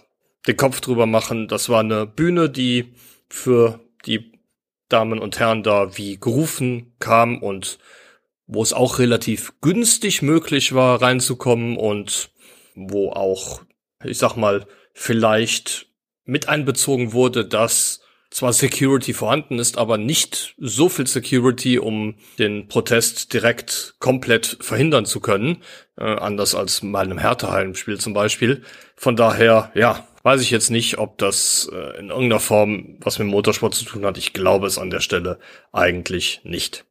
[0.48, 1.48] den Kopf drüber machen.
[1.48, 2.94] Das war eine Bühne, die
[3.30, 4.31] für die
[4.92, 7.80] Damen und Herren da wie gerufen kam und
[8.48, 12.32] wo es auch relativ günstig möglich war, reinzukommen und
[12.76, 13.62] wo auch,
[14.04, 15.88] ich sag mal, vielleicht
[16.26, 18.02] mit einbezogen wurde, dass
[18.32, 25.06] zwar Security vorhanden ist, aber nicht so viel Security, um den Protest direkt komplett verhindern
[25.06, 25.58] zu können,
[25.98, 28.64] äh, anders als bei einem Härtehallenspiel zum Beispiel.
[28.96, 33.28] Von daher, ja, weiß ich jetzt nicht, ob das äh, in irgendeiner Form was mit
[33.28, 34.18] Motorsport zu tun hat.
[34.18, 35.40] Ich glaube es an der Stelle
[35.72, 36.86] eigentlich nicht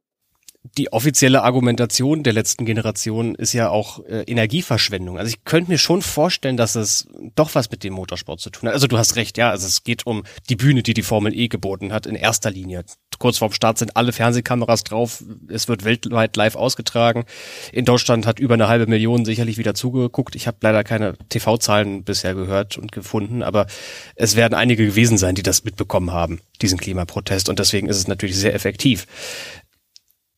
[0.63, 5.17] die offizielle Argumentation der letzten Generation ist ja auch äh, Energieverschwendung.
[5.17, 8.69] Also ich könnte mir schon vorstellen, dass es doch was mit dem Motorsport zu tun
[8.69, 8.75] hat.
[8.75, 11.47] Also du hast recht, ja, also es geht um die Bühne, die die Formel E
[11.47, 12.85] geboten hat in erster Linie.
[13.17, 17.25] Kurz vorm Start sind alle Fernsehkameras drauf, es wird weltweit live ausgetragen.
[17.71, 20.35] In Deutschland hat über eine halbe Million sicherlich wieder zugeguckt.
[20.35, 23.67] Ich habe leider keine TV-Zahlen bisher gehört und gefunden, aber
[24.15, 27.49] es werden einige gewesen sein, die das mitbekommen haben, diesen Klimaprotest.
[27.49, 29.05] Und deswegen ist es natürlich sehr effektiv.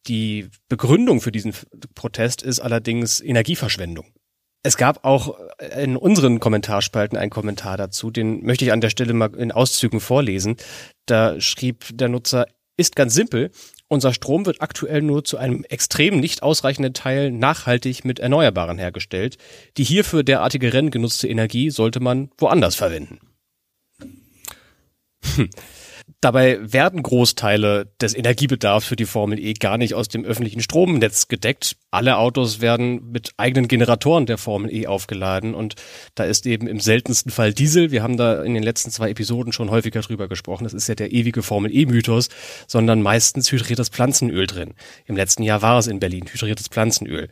[0.07, 1.53] Die Begründung für diesen
[1.95, 4.05] Protest ist allerdings Energieverschwendung.
[4.63, 5.37] Es gab auch
[5.77, 9.99] in unseren Kommentarspalten einen Kommentar dazu, den möchte ich an der Stelle mal in Auszügen
[9.99, 10.55] vorlesen.
[11.05, 13.51] Da schrieb der Nutzer, ist ganz simpel,
[13.87, 19.37] unser Strom wird aktuell nur zu einem extrem nicht ausreichenden Teil nachhaltig mit Erneuerbaren hergestellt.
[19.77, 23.19] Die hierfür derartige Rennen genutzte Energie sollte man woanders verwenden.
[25.35, 25.49] Hm.
[26.21, 31.27] Dabei werden Großteile des Energiebedarfs für die Formel E gar nicht aus dem öffentlichen Stromnetz
[31.27, 31.75] gedeckt.
[31.91, 35.75] Alle Autos werden mit eigenen Generatoren der Formel E aufgeladen und
[36.15, 37.91] da ist eben im seltensten Fall Diesel.
[37.91, 40.63] Wir haben da in den letzten zwei Episoden schon häufiger drüber gesprochen.
[40.63, 42.29] Das ist ja der ewige Formel E-Mythos,
[42.67, 44.75] sondern meistens hydriertes Pflanzenöl drin.
[45.05, 47.29] Im letzten Jahr war es in Berlin hydriertes Pflanzenöl.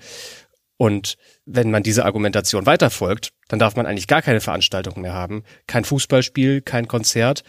[0.82, 5.44] Und wenn man diese Argumentation weiterfolgt, dann darf man eigentlich gar keine Veranstaltung mehr haben.
[5.68, 7.44] Kein Fußballspiel, kein Konzert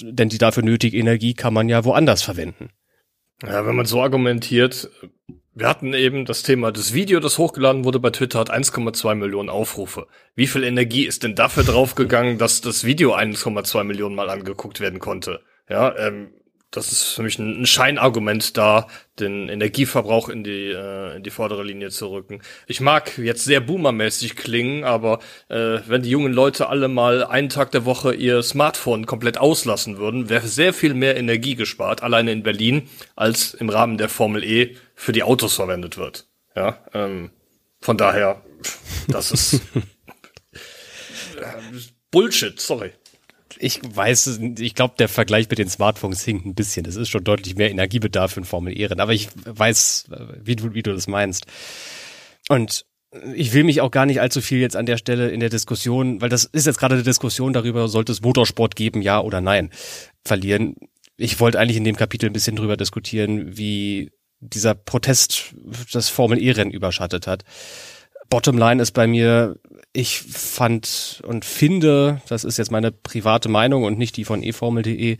[0.00, 2.70] denn die dafür nötige Energie kann man ja woanders verwenden.
[3.42, 4.88] Ja, wenn man so argumentiert,
[5.54, 9.48] wir hatten eben das Thema, das Video, das hochgeladen wurde bei Twitter, hat 1,2 Millionen
[9.48, 10.06] Aufrufe.
[10.34, 14.98] Wie viel Energie ist denn dafür draufgegangen, dass das Video 1,2 Millionen Mal angeguckt werden
[14.98, 15.40] konnte?
[15.68, 16.32] Ja, ähm,
[16.72, 18.88] das ist für mich ein, Scheinargument da,
[19.20, 22.40] den Energieverbrauch in die, äh, in die vordere Linie zu rücken.
[22.66, 27.50] Ich mag jetzt sehr boomermäßig klingen, aber äh, wenn die jungen Leute alle mal einen
[27.50, 32.32] Tag der Woche ihr Smartphone komplett auslassen würden, wäre sehr viel mehr Energie gespart, alleine
[32.32, 36.26] in Berlin, als im Rahmen der Formel E für die Autos verwendet wird.
[36.56, 37.30] Ja, ähm,
[37.80, 38.42] von daher,
[39.08, 39.60] das ist
[42.10, 42.92] Bullshit, sorry
[43.58, 46.84] ich weiß, ich glaube, der Vergleich mit den Smartphones hinkt ein bisschen.
[46.84, 49.00] Das ist schon deutlich mehr Energiebedarf ein Formel E-Rennen.
[49.00, 50.06] Aber ich weiß,
[50.42, 51.46] wie du, wie du das meinst.
[52.48, 52.84] Und
[53.34, 56.20] ich will mich auch gar nicht allzu viel jetzt an der Stelle in der Diskussion,
[56.20, 59.70] weil das ist jetzt gerade eine Diskussion darüber, sollte es Motorsport geben, ja oder nein,
[60.24, 60.76] verlieren.
[61.18, 64.10] Ich wollte eigentlich in dem Kapitel ein bisschen drüber diskutieren, wie
[64.40, 65.54] dieser Protest
[65.92, 67.44] das Formel E-Rennen überschattet hat.
[68.32, 69.58] Bottomline ist bei mir,
[69.92, 75.18] ich fand und finde, das ist jetzt meine private Meinung und nicht die von eformel.de,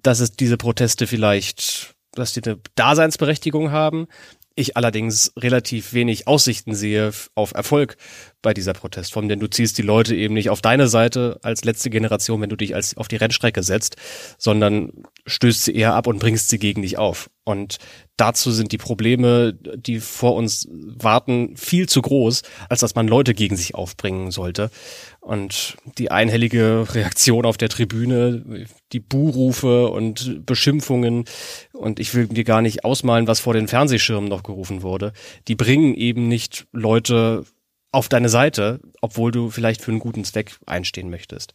[0.00, 4.06] dass es diese Proteste vielleicht, dass die eine Daseinsberechtigung haben.
[4.54, 7.98] Ich allerdings relativ wenig Aussichten sehe auf Erfolg
[8.44, 11.90] bei dieser Protestform, denn du ziehst die Leute eben nicht auf deine Seite als letzte
[11.90, 13.96] Generation, wenn du dich als auf die Rennstrecke setzt,
[14.38, 14.92] sondern
[15.26, 17.30] stößt sie eher ab und bringst sie gegen dich auf.
[17.44, 17.78] Und
[18.16, 23.34] dazu sind die Probleme, die vor uns warten, viel zu groß, als dass man Leute
[23.34, 24.70] gegen sich aufbringen sollte.
[25.20, 31.24] Und die einhellige Reaktion auf der Tribüne, die Buhrufe und Beschimpfungen,
[31.72, 35.12] und ich will dir gar nicht ausmalen, was vor den Fernsehschirmen noch gerufen wurde,
[35.48, 37.44] die bringen eben nicht Leute
[37.94, 41.54] auf deine Seite, obwohl du vielleicht für einen guten Zweck einstehen möchtest.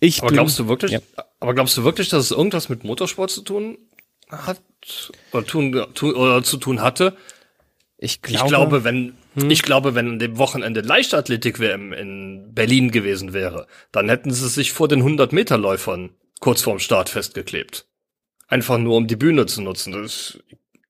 [0.00, 1.00] Ich aber glaubst du wirklich, ja.
[1.40, 3.78] aber glaubst du wirklich, dass es irgendwas mit Motorsport zu tun
[4.28, 4.60] hat
[5.32, 7.16] oder, tun, tu, oder zu tun hatte?
[7.96, 9.50] Ich glaube, ich glaube, wenn hm.
[9.50, 14.48] ich glaube, wenn an dem Wochenende Leichtathletik WM in Berlin gewesen wäre, dann hätten sie
[14.48, 17.86] sich vor den 100 Meter Läufern kurz vorm Start festgeklebt.
[18.46, 19.92] Einfach nur um die Bühne zu nutzen.
[19.92, 20.38] Das,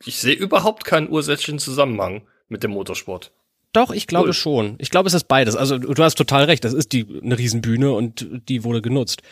[0.04, 3.32] ich sehe überhaupt keinen ursächlichen Zusammenhang mit dem Motorsport.
[3.72, 4.32] Doch, ich glaube cool.
[4.34, 4.76] schon.
[4.78, 5.54] Ich glaube, es ist beides.
[5.54, 9.22] Also du hast total recht, das ist die eine Riesenbühne und die wurde genutzt.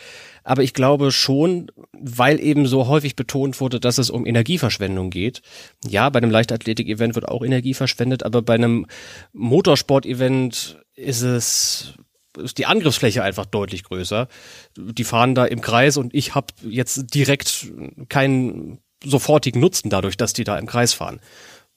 [0.44, 5.40] Aber ich glaube schon, weil eben so häufig betont wurde, dass es um Energieverschwendung geht.
[5.88, 8.86] Ja, bei einem Leichtathletik-Event wird auch Energie verschwendet, aber bei einem
[9.32, 11.94] Motorsport-Event ist es
[12.38, 14.28] ist die Angriffsfläche einfach deutlich größer.
[14.76, 17.72] Die fahren da im Kreis und ich habe jetzt direkt
[18.10, 21.20] keinen sofortigen Nutzen dadurch, dass die da im Kreis fahren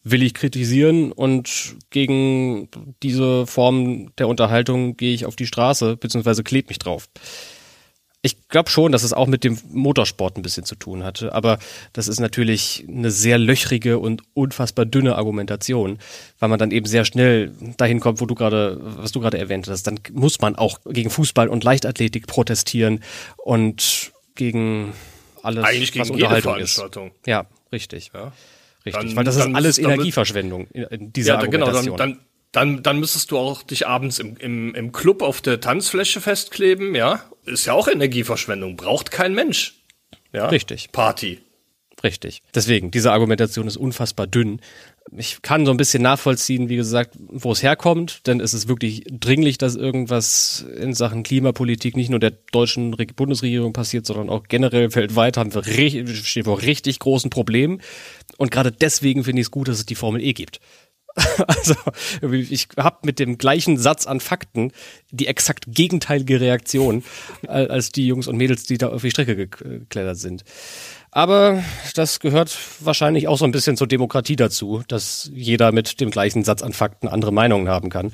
[0.04, 2.70] will ich kritisieren und gegen
[3.04, 7.10] diese Form der Unterhaltung gehe ich auf die Straße beziehungsweise klebe mich drauf.
[8.22, 11.58] Ich glaube schon, dass es auch mit dem Motorsport ein bisschen zu tun hatte, aber
[11.94, 16.00] das ist natürlich eine sehr löchrige und unfassbar dünne Argumentation,
[16.38, 19.70] weil man dann eben sehr schnell dahin kommt, wo du gerade, was du gerade erwähnt
[19.70, 19.84] hast.
[19.84, 23.02] Dann muss man auch gegen Fußball und Leichtathletik protestieren
[23.38, 24.92] und gegen
[25.42, 26.84] alles, Eigentlich gegen was Unterhaltung ist.
[27.26, 28.12] Ja, richtig.
[28.14, 28.34] Ja.
[28.86, 32.20] Richtig, dann, weil das ist alles Energieverschwendung in dieser ja, genau, dann, dann,
[32.52, 36.96] dann, dann müsstest du auch dich abends im, im, im Club auf der Tanzfläche festkleben,
[36.96, 37.24] ja.
[37.46, 39.84] Ist ja auch Energieverschwendung, braucht kein Mensch.
[40.32, 40.48] Ja.
[40.48, 40.92] Richtig.
[40.92, 41.40] Party.
[42.04, 42.42] Richtig.
[42.56, 44.62] Deswegen, diese Argumentation ist unfassbar dünn.
[45.18, 49.04] Ich kann so ein bisschen nachvollziehen, wie gesagt, wo es herkommt, denn es ist wirklich
[49.10, 54.94] dringlich, dass irgendwas in Sachen Klimapolitik nicht nur der deutschen Bundesregierung passiert, sondern auch generell
[54.96, 57.82] weltweit haben wir stehen vor richtig großen Problemen.
[58.38, 60.62] Und gerade deswegen finde ich es gut, dass es die Formel E gibt.
[61.48, 61.76] Also
[62.22, 64.72] ich habe mit dem gleichen Satz an Fakten
[65.12, 67.04] die exakt gegenteilige Reaktion
[67.48, 70.44] als die Jungs und Mädels, die da auf die Strecke geklettert sind.
[71.12, 71.64] Aber
[71.96, 76.44] das gehört wahrscheinlich auch so ein bisschen zur Demokratie dazu, dass jeder mit dem gleichen
[76.44, 78.14] Satz an Fakten andere Meinungen haben kann.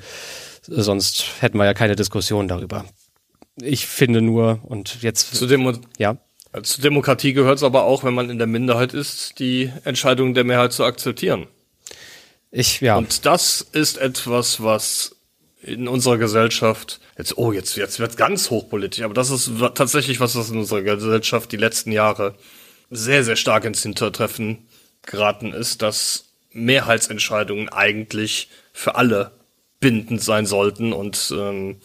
[0.62, 2.86] Sonst hätten wir ja keine Diskussion darüber.
[3.60, 5.34] Ich finde nur, und jetzt.
[5.34, 6.16] Zu Demo ja.
[6.62, 10.44] Zur Demokratie gehört es aber auch, wenn man in der Minderheit ist, die Entscheidung der
[10.44, 11.48] Mehrheit zu akzeptieren.
[12.58, 12.96] Ich, ja.
[12.96, 15.14] Und das ist etwas, was
[15.60, 20.36] in unserer Gesellschaft, jetzt, oh, jetzt, jetzt wird ganz hochpolitisch, aber das ist tatsächlich was,
[20.36, 22.34] was in unserer Gesellschaft die letzten Jahre
[22.88, 24.66] sehr, sehr stark ins Hintertreffen
[25.02, 29.32] geraten ist, dass Mehrheitsentscheidungen eigentlich für alle
[29.78, 31.76] bindend sein sollten und ähm,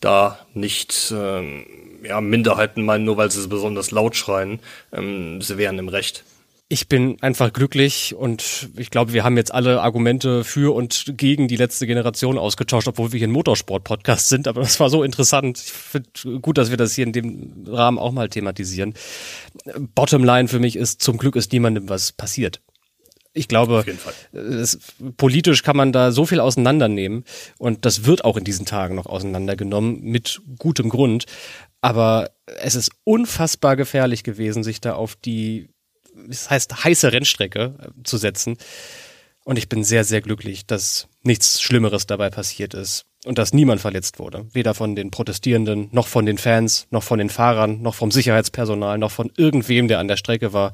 [0.00, 1.66] da nicht ähm,
[2.02, 4.60] ja, Minderheiten meinen, nur weil sie besonders laut schreien,
[4.92, 6.24] ähm, sie wären im Recht.
[6.68, 11.46] Ich bin einfach glücklich und ich glaube, wir haben jetzt alle Argumente für und gegen
[11.46, 14.48] die letzte Generation ausgetauscht, obwohl wir hier ein Motorsport-Podcast sind.
[14.48, 15.58] Aber das war so interessant.
[15.58, 18.94] Ich finde gut, dass wir das hier in dem Rahmen auch mal thematisieren.
[19.94, 22.60] Bottomline für mich ist, zum Glück ist niemandem was passiert.
[23.32, 23.84] Ich glaube,
[24.32, 24.80] es,
[25.18, 27.24] politisch kann man da so viel auseinandernehmen
[27.58, 31.26] und das wird auch in diesen Tagen noch auseinandergenommen mit gutem Grund.
[31.80, 35.68] Aber es ist unfassbar gefährlich gewesen, sich da auf die
[36.28, 38.56] das heißt heiße Rennstrecke äh, zu setzen.
[39.44, 43.80] Und ich bin sehr, sehr glücklich, dass nichts Schlimmeres dabei passiert ist und dass niemand
[43.80, 44.46] verletzt wurde.
[44.52, 48.98] Weder von den Protestierenden, noch von den Fans, noch von den Fahrern, noch vom Sicherheitspersonal,
[48.98, 50.72] noch von irgendwem, der an der Strecke war.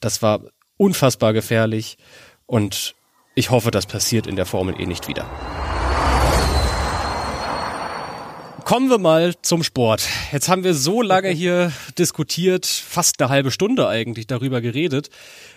[0.00, 0.40] Das war
[0.78, 1.98] unfassbar gefährlich
[2.46, 2.94] und
[3.34, 5.26] ich hoffe, das passiert in der Formel E nicht wieder.
[8.66, 10.08] Kommen wir mal zum Sport.
[10.32, 15.08] Jetzt haben wir so lange hier diskutiert, fast eine halbe Stunde eigentlich darüber geredet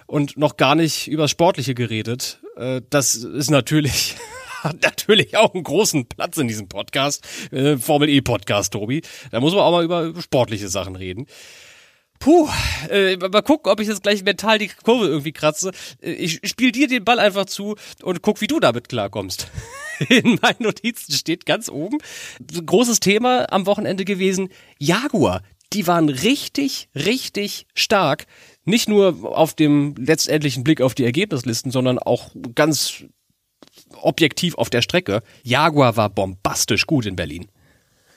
[0.06, 2.39] und noch gar nicht über Sportliche geredet.
[2.56, 4.15] Äh, das ist natürlich
[4.63, 9.02] hat natürlich auch einen großen Platz in diesem Podcast, äh, Formel E Podcast, Tobi.
[9.32, 11.26] Da muss man auch mal über sportliche Sachen reden.
[12.19, 12.48] Puh,
[12.91, 15.72] äh, mal gucken, ob ich jetzt gleich mental die Kurve irgendwie kratze.
[16.00, 19.50] Äh, ich spiel dir den Ball einfach zu und guck, wie du damit klarkommst.
[20.09, 21.97] In meinen Notizen steht ganz oben,
[22.65, 25.41] großes Thema am Wochenende gewesen, Jaguar.
[25.73, 28.25] Die waren richtig, richtig stark.
[28.65, 33.03] Nicht nur auf dem letztendlichen Blick auf die Ergebnislisten, sondern auch ganz
[34.01, 35.21] objektiv auf der Strecke.
[35.43, 37.47] Jaguar war bombastisch gut in Berlin.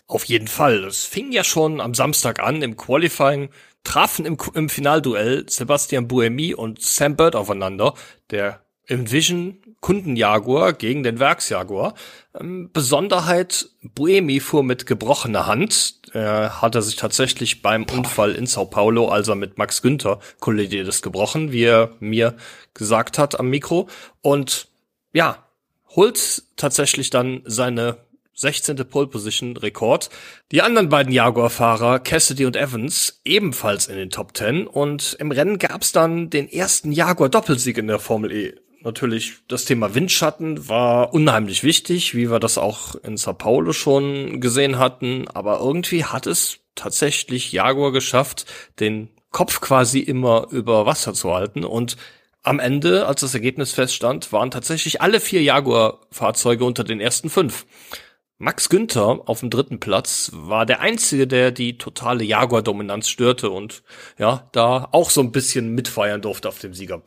[0.07, 0.85] Auf jeden Fall.
[0.85, 3.51] Es fing ja schon am Samstag an im Qualifying
[3.85, 7.95] trafen im, im Finalduell Sebastian Buemi und Sam Bird aufeinander,
[8.31, 11.95] der Envision Kundenjaguar gegen den Werksjaguar.
[12.39, 15.97] Ähm, Besonderheit, Buemi fuhr mit gebrochener Hand.
[16.13, 20.89] Er hatte sich tatsächlich beim Unfall in Sao Paulo, als er mit Max Günther kollidiert
[20.89, 22.37] ist, gebrochen, wie er mir
[22.73, 23.89] gesagt hat am Mikro.
[24.23, 24.69] Und
[25.13, 25.45] ja,
[25.89, 27.99] holt tatsächlich dann seine
[28.35, 28.77] 16.
[28.89, 30.11] Pole Position Rekord.
[30.53, 35.59] Die anderen beiden Jaguar-Fahrer, Cassidy und Evans, ebenfalls in den Top 10 und im Rennen
[35.59, 41.15] gab's dann den ersten Jaguar Doppelsieg in der Formel E natürlich das Thema Windschatten war
[41.15, 45.29] unheimlich wichtig, wie wir das auch in Sao Paulo schon gesehen hatten.
[45.29, 48.47] Aber irgendwie hat es tatsächlich Jaguar geschafft,
[48.81, 51.97] den Kopf quasi immer über Wasser zu halten und
[52.43, 57.67] am Ende, als das Ergebnis feststand, waren tatsächlich alle vier Jaguar-Fahrzeuge unter den ersten fünf.
[58.39, 63.85] Max Günther auf dem dritten Platz war der einzige, der die totale Jaguar-Dominanz störte und
[64.19, 67.01] ja, da auch so ein bisschen mitfeiern durfte auf dem Sieger,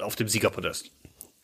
[0.00, 0.90] auf dem Siegerpodest.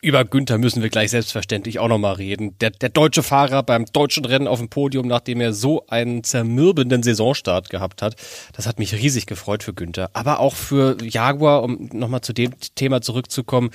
[0.05, 2.55] Über Günther müssen wir gleich selbstverständlich auch nochmal reden.
[2.59, 7.01] Der, der deutsche Fahrer beim deutschen Rennen auf dem Podium, nachdem er so einen zermürbenden
[7.01, 8.15] Saisonstart gehabt hat.
[8.53, 10.11] Das hat mich riesig gefreut für Günther.
[10.13, 13.71] Aber auch für Jaguar, um nochmal zu dem Thema zurückzukommen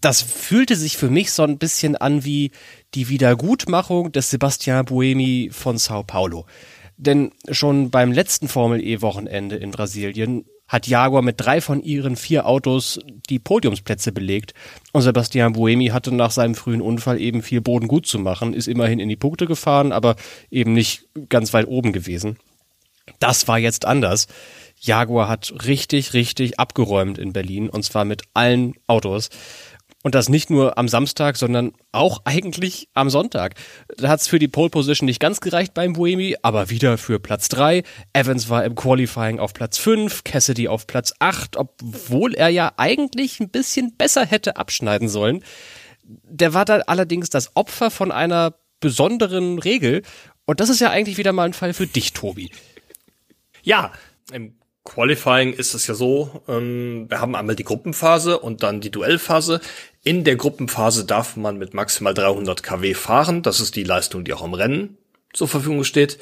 [0.00, 2.52] das fühlte sich für mich so ein bisschen an wie
[2.94, 6.46] die Wiedergutmachung des Sebastian Buemi von Sao Paulo.
[6.98, 12.16] Denn schon beim letzten Formel E Wochenende in Brasilien hat Jaguar mit drei von ihren
[12.16, 14.54] vier Autos die Podiumsplätze belegt.
[14.92, 18.68] Und Sebastian Buemi hatte nach seinem frühen Unfall eben viel Boden gut zu machen, ist
[18.68, 20.16] immerhin in die Punkte gefahren, aber
[20.50, 22.38] eben nicht ganz weit oben gewesen.
[23.18, 24.26] Das war jetzt anders.
[24.80, 29.30] Jaguar hat richtig, richtig abgeräumt in Berlin und zwar mit allen Autos.
[30.04, 33.54] Und das nicht nur am Samstag, sondern auch eigentlich am Sonntag.
[33.96, 37.18] Da hat es für die Pole Position nicht ganz gereicht beim Buemi, aber wieder für
[37.18, 37.82] Platz drei.
[38.12, 43.40] Evans war im Qualifying auf Platz fünf, Cassidy auf Platz acht, obwohl er ja eigentlich
[43.40, 45.42] ein bisschen besser hätte abschneiden sollen.
[46.04, 50.02] Der war dann allerdings das Opfer von einer besonderen Regel.
[50.46, 52.52] Und das ist ja eigentlich wieder mal ein Fall für dich, Tobi.
[53.62, 53.92] Ja,
[54.32, 54.57] im
[54.88, 59.60] Qualifying ist es ja so, ähm, wir haben einmal die Gruppenphase und dann die Duellphase.
[60.02, 63.42] In der Gruppenphase darf man mit maximal 300 kW fahren.
[63.42, 64.96] Das ist die Leistung, die auch im Rennen
[65.34, 66.18] zur Verfügung steht.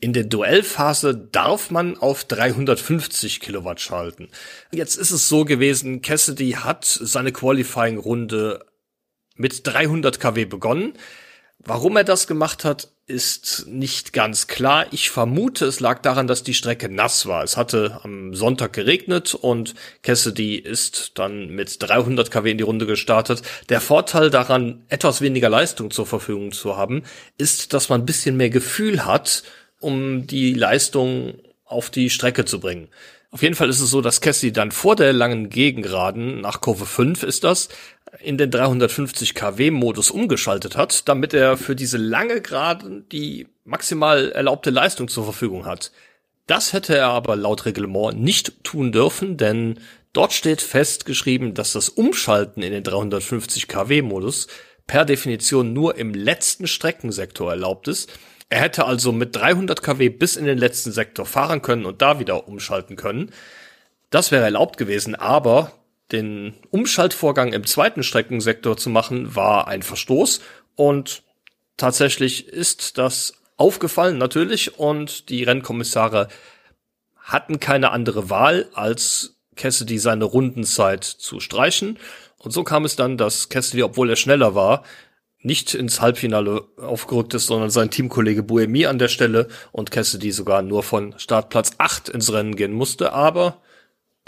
[0.00, 4.30] In der Duellphase darf man auf 350 Kilowatt schalten.
[4.72, 8.66] Jetzt ist es so gewesen, Cassidy hat seine Qualifying-Runde
[9.36, 10.94] mit 300 kW begonnen.
[11.60, 14.86] Warum er das gemacht hat, ist nicht ganz klar.
[14.90, 17.42] Ich vermute, es lag daran, dass die Strecke nass war.
[17.42, 22.84] Es hatte am Sonntag geregnet und Cassidy ist dann mit 300 kW in die Runde
[22.86, 23.42] gestartet.
[23.70, 27.02] Der Vorteil daran, etwas weniger Leistung zur Verfügung zu haben,
[27.38, 29.42] ist, dass man ein bisschen mehr Gefühl hat,
[29.80, 32.88] um die Leistung auf die Strecke zu bringen.
[33.30, 36.86] Auf jeden Fall ist es so, dass Cassidy dann vor der langen Gegengraden, nach Kurve
[36.86, 37.68] 5 ist das,
[38.20, 44.32] in den 350 kW Modus umgeschaltet hat, damit er für diese lange Geraden die maximal
[44.32, 45.92] erlaubte Leistung zur Verfügung hat.
[46.46, 49.80] Das hätte er aber laut Reglement nicht tun dürfen, denn
[50.12, 54.48] dort steht festgeschrieben, dass das Umschalten in den 350 kW Modus
[54.86, 58.10] per Definition nur im letzten Streckensektor erlaubt ist.
[58.48, 62.18] Er hätte also mit 300 kW bis in den letzten Sektor fahren können und da
[62.18, 63.30] wieder umschalten können.
[64.08, 65.72] Das wäre erlaubt gewesen, aber
[66.12, 70.40] den Umschaltvorgang im zweiten Streckensektor zu machen, war ein Verstoß
[70.74, 71.22] und
[71.76, 76.28] tatsächlich ist das aufgefallen natürlich und die Rennkommissare
[77.16, 81.98] hatten keine andere Wahl, als Cassidy seine Rundenzeit zu streichen.
[82.38, 84.84] Und so kam es dann, dass Cassidy, obwohl er schneller war,
[85.40, 90.62] nicht ins Halbfinale aufgerückt ist, sondern sein Teamkollege Buemi an der Stelle und Cassidy sogar
[90.62, 93.12] nur von Startplatz 8 ins Rennen gehen musste.
[93.12, 93.60] Aber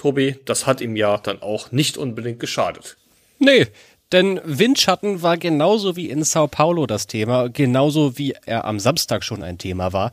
[0.00, 2.96] Tobi, das hat ihm ja dann auch nicht unbedingt geschadet.
[3.38, 3.66] Nee,
[4.12, 9.22] denn Windschatten war genauso wie in Sao Paulo das Thema, genauso wie er am Samstag
[9.24, 10.12] schon ein Thema war.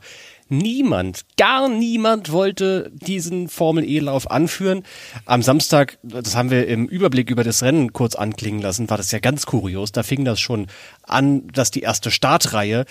[0.50, 4.82] Niemand, gar niemand wollte diesen Formel E-Lauf anführen.
[5.24, 9.10] Am Samstag, das haben wir im Überblick über das Rennen kurz anklingen lassen, war das
[9.10, 9.92] ja ganz kurios.
[9.92, 10.66] Da fing das schon
[11.02, 12.84] an, dass die erste Startreihe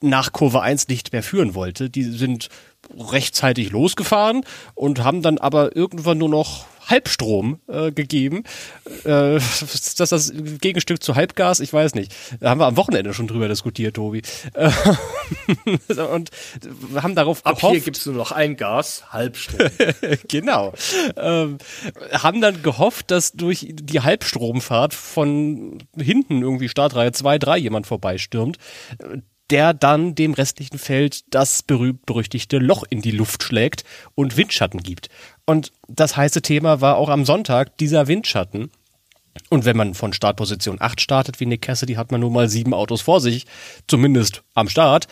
[0.00, 1.90] nach Kurve 1 nicht mehr führen wollte.
[1.90, 2.48] Die sind
[2.98, 8.42] rechtzeitig losgefahren und haben dann aber irgendwann nur noch Halbstrom äh, gegeben.
[9.04, 11.60] Äh, ist das das Gegenstück zu Halbgas?
[11.60, 12.12] Ich weiß nicht.
[12.40, 14.22] Da haben wir am Wochenende schon drüber diskutiert, Tobi.
[14.54, 14.70] Äh,
[16.12, 16.30] und
[16.94, 17.74] haben darauf Ab gehofft.
[17.74, 19.70] hier gibt's nur noch ein Gas, Halbstrom.
[20.28, 20.72] genau.
[21.16, 21.58] Ähm,
[22.12, 28.58] haben dann gehofft, dass durch die Halbstromfahrt von hinten irgendwie Startreihe 2, 3 jemand vorbeistürmt
[29.50, 33.84] der dann dem restlichen Feld das berühmt-berüchtigte Loch in die Luft schlägt
[34.14, 35.08] und Windschatten gibt.
[35.44, 38.70] Und das heiße Thema war auch am Sonntag dieser Windschatten.
[39.48, 42.74] Und wenn man von Startposition 8 startet wie Nick Cassidy, hat man nun mal sieben
[42.74, 43.46] Autos vor sich,
[43.86, 45.06] zumindest am Start,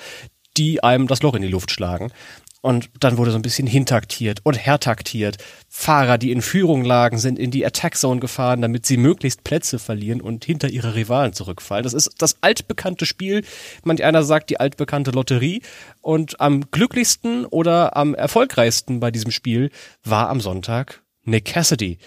[0.57, 2.12] die einem das Loch in die Luft schlagen.
[2.60, 5.36] Und dann wurde so ein bisschen hintaktiert und hertaktiert.
[5.68, 9.78] Fahrer, die in Führung lagen, sind in die Attack Zone gefahren, damit sie möglichst Plätze
[9.78, 11.84] verlieren und hinter ihre Rivalen zurückfallen.
[11.84, 13.44] Das ist das altbekannte Spiel.
[13.84, 15.62] Manch einer sagt die altbekannte Lotterie.
[16.00, 19.70] Und am glücklichsten oder am erfolgreichsten bei diesem Spiel
[20.02, 21.98] war am Sonntag Nick Cassidy,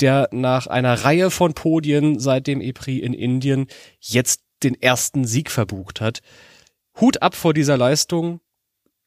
[0.00, 3.68] der nach einer Reihe von Podien seit dem EPRI in Indien
[4.00, 6.20] jetzt den ersten Sieg verbucht hat.
[7.00, 8.40] Hut ab vor dieser Leistung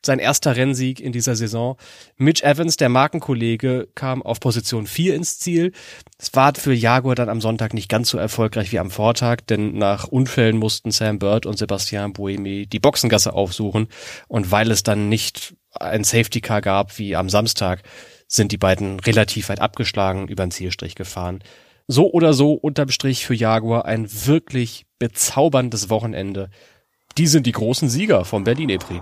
[0.05, 1.77] sein erster Rennsieg in dieser Saison.
[2.17, 5.71] Mitch Evans, der Markenkollege, kam auf Position 4 ins Ziel.
[6.17, 9.77] Es war für Jaguar dann am Sonntag nicht ganz so erfolgreich wie am Vortag, denn
[9.77, 13.87] nach Unfällen mussten Sam Bird und Sebastian Buemi die Boxengasse aufsuchen.
[14.27, 17.83] Und weil es dann nicht ein Safety Car gab wie am Samstag,
[18.27, 21.43] sind die beiden relativ weit abgeschlagen über den Zielstrich gefahren.
[21.87, 26.49] So oder so unterm Strich für Jaguar ein wirklich bezauberndes Wochenende.
[27.17, 29.01] Die sind die großen Sieger vom Berlin Epri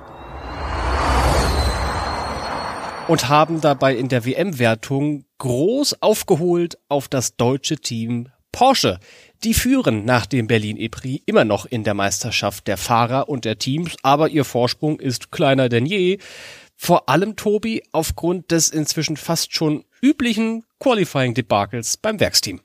[3.12, 9.02] und haben dabei in der WM-Wertung groß aufgeholt auf das deutsche Team Porsche.
[9.44, 13.58] Die führen nach dem Berlin E-Prix immer noch in der Meisterschaft der Fahrer und der
[13.58, 16.20] Teams, aber ihr Vorsprung ist kleiner denn je.
[16.78, 22.62] Vor allem Tobi aufgrund des inzwischen fast schon üblichen Qualifying-Debakels beim Werksteam.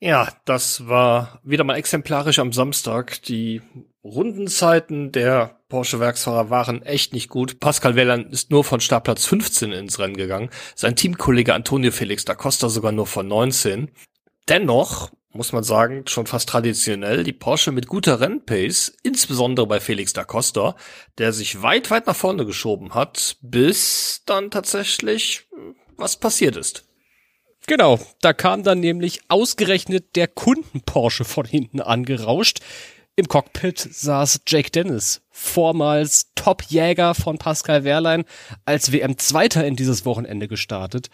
[0.00, 3.22] Ja, das war wieder mal exemplarisch am Samstag.
[3.22, 3.62] Die
[4.04, 7.60] Rundenzeiten der Porsche Werksfahrer waren echt nicht gut.
[7.60, 10.50] Pascal Wehrlein ist nur von Startplatz 15 ins Rennen gegangen.
[10.74, 13.90] Sein Teamkollege Antonio Felix da Costa sogar nur von 19.
[14.48, 20.12] Dennoch muss man sagen, schon fast traditionell, die Porsche mit guter Rennpace, insbesondere bei Felix
[20.12, 20.74] da Costa,
[21.18, 25.46] der sich weit, weit nach vorne geschoben hat, bis dann tatsächlich
[25.96, 26.88] was passiert ist.
[27.66, 32.60] Genau, da kam dann nämlich ausgerechnet der Kunden Porsche von hinten angerauscht.
[33.18, 38.24] Im Cockpit saß Jake Dennis, vormals Top-Jäger von Pascal Wehrlein,
[38.64, 41.10] als WM-Zweiter in dieses Wochenende gestartet.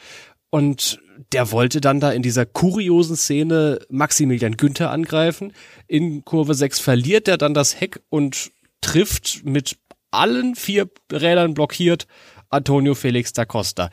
[0.51, 1.01] Und
[1.33, 5.55] der wollte dann da in dieser kuriosen Szene Maximilian Günther angreifen.
[5.87, 8.53] In Kurve 6 verliert er dann das Heck und
[8.83, 9.79] trifft mit
[10.11, 12.07] allen vier Rädern blockiert
[12.51, 13.89] Antonio Felix da Costa.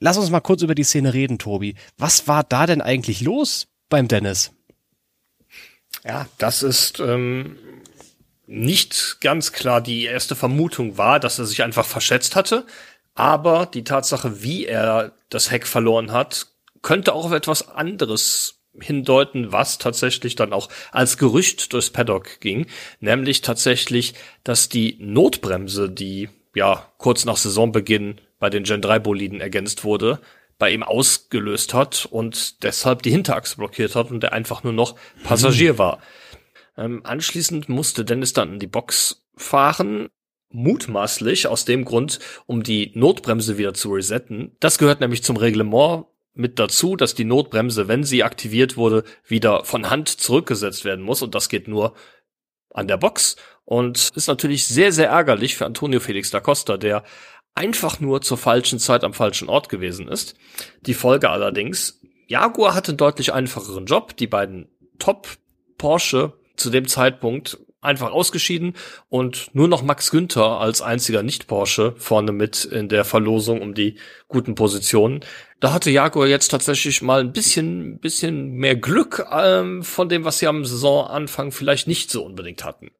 [0.00, 1.74] Lass uns mal kurz über die Szene reden, Tobi.
[1.98, 4.54] Was war da denn eigentlich los beim Dennis?
[6.04, 7.56] Ja, das ist ähm,
[8.46, 9.80] nicht ganz klar.
[9.80, 12.66] Die erste Vermutung war, dass er sich einfach verschätzt hatte.
[13.14, 16.48] Aber die Tatsache, wie er das Heck verloren hat,
[16.82, 22.66] könnte auch auf etwas anderes hindeuten, was tatsächlich dann auch als Gerücht durchs Paddock ging,
[22.98, 29.40] nämlich tatsächlich, dass die Notbremse, die ja kurz nach Saisonbeginn bei den Gen 3 Boliden
[29.40, 30.20] ergänzt wurde,
[30.58, 34.96] bei ihm ausgelöst hat und deshalb die Hinterachse blockiert hat und er einfach nur noch
[35.24, 35.78] Passagier mhm.
[35.78, 35.98] war.
[36.76, 40.08] Ähm, anschließend musste Dennis dann in die Box fahren,
[40.50, 44.56] mutmaßlich aus dem Grund, um die Notbremse wieder zu resetten.
[44.60, 49.64] Das gehört nämlich zum Reglement mit dazu, dass die Notbremse, wenn sie aktiviert wurde, wieder
[49.64, 51.94] von Hand zurückgesetzt werden muss und das geht nur
[52.70, 57.04] an der Box und ist natürlich sehr, sehr ärgerlich für Antonio Felix da Costa, der
[57.54, 60.34] einfach nur zur falschen Zeit am falschen Ort gewesen ist.
[60.86, 64.16] Die Folge allerdings, Jaguar hatte einen deutlich einfacheren Job.
[64.16, 65.28] Die beiden Top
[65.78, 68.74] Porsche zu dem Zeitpunkt einfach ausgeschieden
[69.08, 73.98] und nur noch Max Günther als einziger Nicht-Porsche vorne mit in der Verlosung um die
[74.26, 75.20] guten Positionen.
[75.60, 80.38] Da hatte Jaguar jetzt tatsächlich mal ein bisschen, bisschen mehr Glück ähm, von dem, was
[80.38, 82.90] sie am Saisonanfang vielleicht nicht so unbedingt hatten.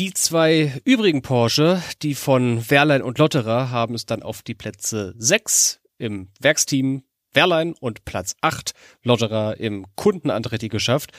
[0.00, 5.14] Die zwei übrigen Porsche, die von Wehrlein und Lotterer, haben es dann auf die Plätze
[5.18, 8.72] 6 im Werksteam Wehrlein und Platz 8
[9.04, 11.12] Lotterer im Kundenandretti geschafft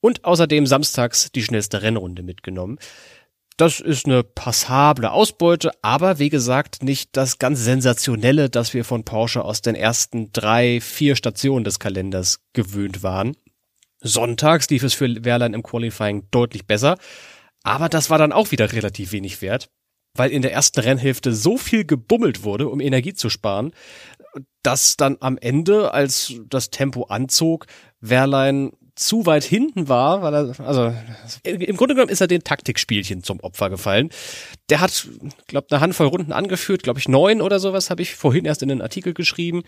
[0.00, 2.78] und außerdem samstags die schnellste Rennrunde mitgenommen.
[3.56, 9.04] Das ist eine passable Ausbeute, aber wie gesagt nicht das ganz sensationelle, das wir von
[9.04, 13.38] Porsche aus den ersten drei, vier Stationen des Kalenders gewöhnt waren.
[14.02, 16.98] Sonntags lief es für Wehrlein im Qualifying deutlich besser.
[17.68, 19.68] Aber das war dann auch wieder relativ wenig wert,
[20.14, 23.72] weil in der ersten Rennhälfte so viel gebummelt wurde, um Energie zu sparen,
[24.62, 27.66] dass dann am Ende, als das Tempo anzog,
[28.00, 30.94] Wehrlein zu weit hinten war, weil er, also
[31.44, 34.08] im Grunde genommen ist er den Taktikspielchen zum Opfer gefallen.
[34.70, 35.06] Der hat,
[35.46, 38.68] glaube eine Handvoll Runden angeführt, glaube ich neun oder sowas, habe ich vorhin erst in
[38.68, 39.62] den Artikel geschrieben.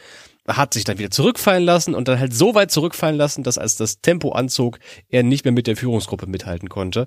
[0.48, 3.76] Hat sich dann wieder zurückfallen lassen und dann halt so weit zurückfallen lassen, dass als
[3.76, 7.06] das Tempo anzog, er nicht mehr mit der Führungsgruppe mithalten konnte.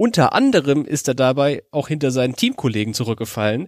[0.00, 3.66] Unter anderem ist er dabei auch hinter seinen Teamkollegen zurückgefallen.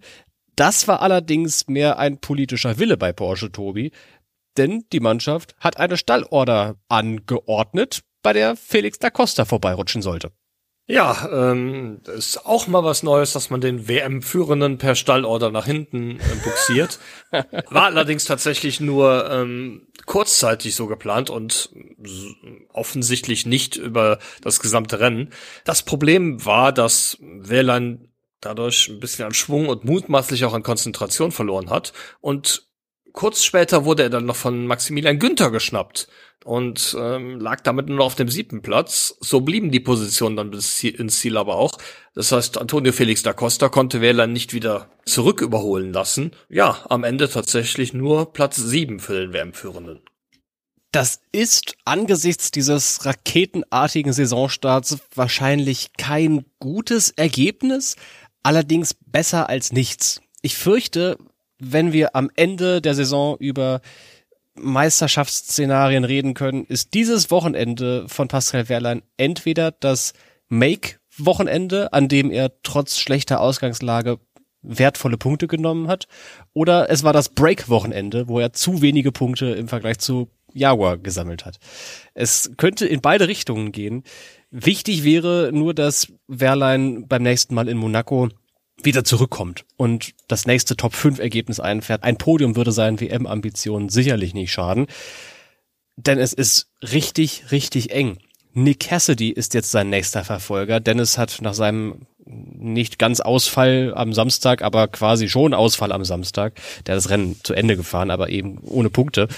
[0.55, 3.91] Das war allerdings mehr ein politischer Wille bei Porsche, Tobi.
[4.57, 10.31] Denn die Mannschaft hat eine Stallorder angeordnet, bei der Felix da Costa vorbeirutschen sollte.
[10.91, 16.19] Ja, ähm, ist auch mal was Neues, dass man den WM-Führenden per Stallorder nach hinten
[16.19, 16.99] äh, buxiert.
[17.71, 21.71] War allerdings tatsächlich nur ähm, kurzzeitig so geplant und
[22.73, 25.31] offensichtlich nicht über das gesamte Rennen.
[25.65, 28.09] Das Problem war, dass Wehrlein
[28.41, 32.69] dadurch ein bisschen an Schwung und mutmaßlich auch an Konzentration verloren hat und
[33.13, 36.09] kurz später wurde er dann noch von Maximilian Günther geschnappt
[36.45, 39.17] und ähm, lag damit nur auf dem siebten Platz.
[39.21, 41.79] So blieben die Positionen dann bis ins Ziel aber auch.
[42.15, 46.33] Das heißt, Antonio Felix da Costa konnte Wehrlein nicht wieder zurück überholen lassen.
[46.49, 50.01] Ja, am Ende tatsächlich nur Platz sieben für den WM-Führenden.
[50.93, 57.95] Das ist angesichts dieses raketenartigen Saisonstarts wahrscheinlich kein gutes Ergebnis,
[58.43, 60.21] allerdings besser als nichts.
[60.43, 61.17] Ich fürchte,
[61.61, 63.81] wenn wir am Ende der Saison über
[64.55, 70.13] Meisterschaftsszenarien reden können, ist dieses Wochenende von Pascal Wehrlein entweder das
[70.49, 74.19] Make-Wochenende, an dem er trotz schlechter Ausgangslage
[74.63, 76.07] wertvolle Punkte genommen hat,
[76.53, 81.47] oder es war das Break-Wochenende, wo er zu wenige Punkte im Vergleich zu Jaguar gesammelt
[81.47, 81.59] hat.
[82.15, 84.03] Es könnte in beide Richtungen gehen.
[84.51, 88.29] Wichtig wäre nur, dass Wehrlein beim nächsten Mal in Monaco
[88.85, 92.03] wieder zurückkommt und das nächste Top 5 Ergebnis einfährt.
[92.03, 94.87] Ein Podium würde seinen WM-Ambitionen sicherlich nicht schaden.
[95.97, 98.19] Denn es ist richtig, richtig eng.
[98.53, 100.81] Nick Cassidy ist jetzt sein nächster Verfolger.
[100.81, 106.55] Dennis hat nach seinem nicht ganz Ausfall am Samstag, aber quasi schon Ausfall am Samstag,
[106.87, 109.29] der das Rennen zu Ende gefahren, aber eben ohne Punkte,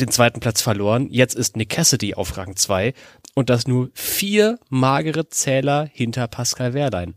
[0.00, 1.08] den zweiten Platz verloren.
[1.10, 2.92] Jetzt ist Nick Cassidy auf Rang 2
[3.34, 7.14] und das nur vier magere Zähler hinter Pascal Wehrlein.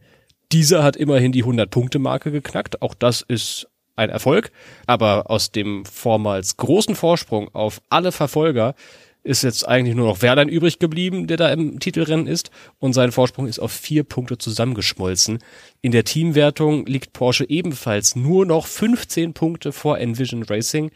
[0.51, 2.81] Dieser hat immerhin die 100-Punkte-Marke geknackt.
[2.81, 4.51] Auch das ist ein Erfolg.
[4.87, 8.73] Aber aus dem vormals großen Vorsprung auf alle Verfolger
[9.21, 12.49] ist jetzt eigentlich nur noch Wehrlein übrig geblieben, der da im Titelrennen ist.
[12.79, 15.39] Und sein Vorsprung ist auf vier Punkte zusammengeschmolzen.
[15.81, 20.91] In der Teamwertung liegt Porsche ebenfalls nur noch 15 Punkte vor Envision Racing.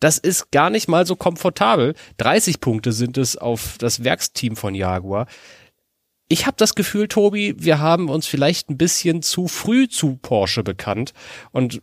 [0.00, 1.94] Das ist gar nicht mal so komfortabel.
[2.16, 5.26] 30 Punkte sind es auf das Werksteam von Jaguar
[6.28, 10.62] ich habe das Gefühl, Tobi, wir haben uns vielleicht ein bisschen zu früh zu Porsche
[10.62, 11.12] bekannt
[11.52, 11.80] und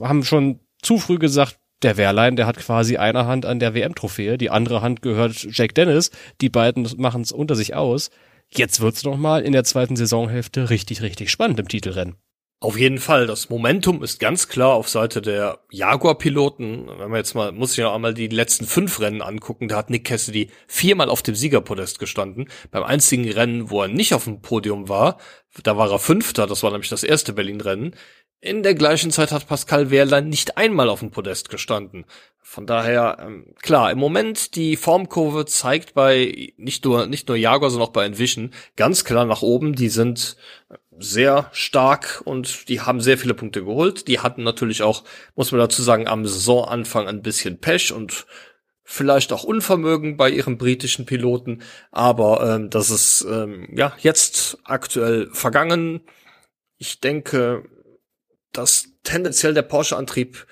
[0.00, 4.36] haben schon zu früh gesagt, der Wehrlein, der hat quasi eine Hand an der WM-Trophäe,
[4.36, 6.10] die andere Hand gehört Jack Dennis,
[6.40, 8.10] die beiden machen es unter sich aus.
[8.50, 12.16] Jetzt wird's noch mal in der zweiten Saisonhälfte richtig, richtig spannend im Titelrennen.
[12.60, 16.88] Auf jeden Fall, das Momentum ist ganz klar auf Seite der Jaguar-Piloten.
[16.88, 19.90] Wenn man jetzt mal, muss ich ja einmal die letzten fünf Rennen angucken, da hat
[19.90, 22.48] Nick Cassidy viermal auf dem Siegerpodest gestanden.
[22.72, 25.18] Beim einzigen Rennen, wo er nicht auf dem Podium war,
[25.62, 27.94] da war er Fünfter, das war nämlich das erste Berlin-Rennen.
[28.40, 32.06] In der gleichen Zeit hat Pascal Wehrlein nicht einmal auf dem Podest gestanden.
[32.40, 37.70] Von daher, ähm, klar, im Moment die Formkurve zeigt bei nicht nur, nicht nur Jaguar,
[37.70, 39.74] sondern auch bei Envision ganz klar nach oben.
[39.74, 40.36] Die sind
[41.00, 44.08] sehr stark und die haben sehr viele Punkte geholt.
[44.08, 48.26] Die hatten natürlich auch, muss man dazu sagen, am Saisonanfang ein bisschen Pech und
[48.84, 55.28] vielleicht auch Unvermögen bei ihren britischen Piloten, aber ähm, das ist ähm, ja jetzt aktuell
[55.32, 56.00] vergangen.
[56.78, 57.64] Ich denke,
[58.52, 60.46] dass tendenziell der Porsche-Antrieb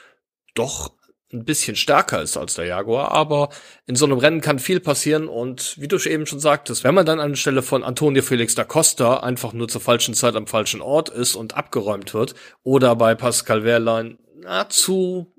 [0.55, 0.96] doch
[1.33, 3.51] ein bisschen stärker ist als der Jaguar, aber
[3.87, 7.07] in so einem Rennen kann viel passieren und wie du eben schon sagtest, wenn man
[7.07, 10.47] dann an der Stelle von Antonio Felix da Costa einfach nur zur falschen Zeit am
[10.47, 15.33] falschen Ort ist und abgeräumt wird oder bei Pascal Wehrlein na, zu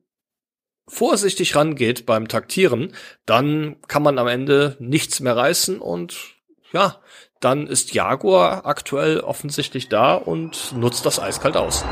[0.87, 2.93] vorsichtig rangeht beim Taktieren,
[3.25, 6.35] dann kann man am Ende nichts mehr reißen und
[6.73, 7.01] ja,
[7.39, 11.85] dann ist Jaguar aktuell offensichtlich da und nutzt das eiskalt aus.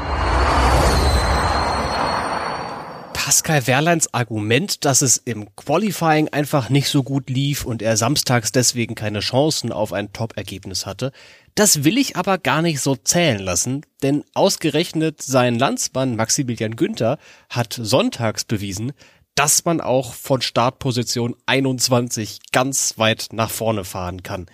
[3.26, 8.52] Pascal Wehrleins Argument, dass es im Qualifying einfach nicht so gut lief und er samstags
[8.52, 11.12] deswegen keine Chancen auf ein Top-Ergebnis hatte,
[11.56, 17.18] das will ich aber gar nicht so zählen lassen, denn ausgerechnet sein Landsmann Maximilian Günther
[17.50, 18.92] hat sonntags bewiesen,
[19.34, 24.46] dass man auch von Startposition 21 ganz weit nach vorne fahren kann.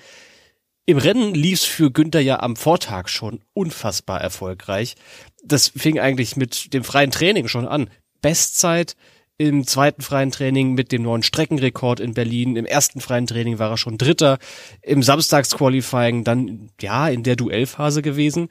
[0.86, 4.96] Im Rennen lief's für Günther ja am Vortag schon unfassbar erfolgreich.
[5.44, 7.90] Das fing eigentlich mit dem freien Training schon an.
[8.22, 8.96] Bestzeit
[9.38, 12.56] im zweiten freien Training mit dem neuen Streckenrekord in Berlin.
[12.56, 14.38] Im ersten freien Training war er schon Dritter.
[14.84, 18.50] Im Samstagsqualifying dann, ja, in der Duellphase gewesen.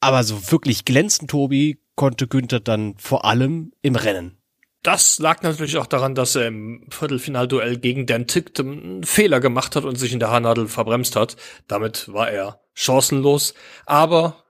[0.00, 4.36] Aber so wirklich glänzend, Tobi, konnte Günther dann vor allem im Rennen.
[4.82, 9.76] Das lag natürlich auch daran, dass er im Viertelfinalduell gegen Dan Tick einen Fehler gemacht
[9.76, 11.36] hat und sich in der Haarnadel verbremst hat.
[11.66, 13.52] Damit war er chancenlos.
[13.84, 14.44] Aber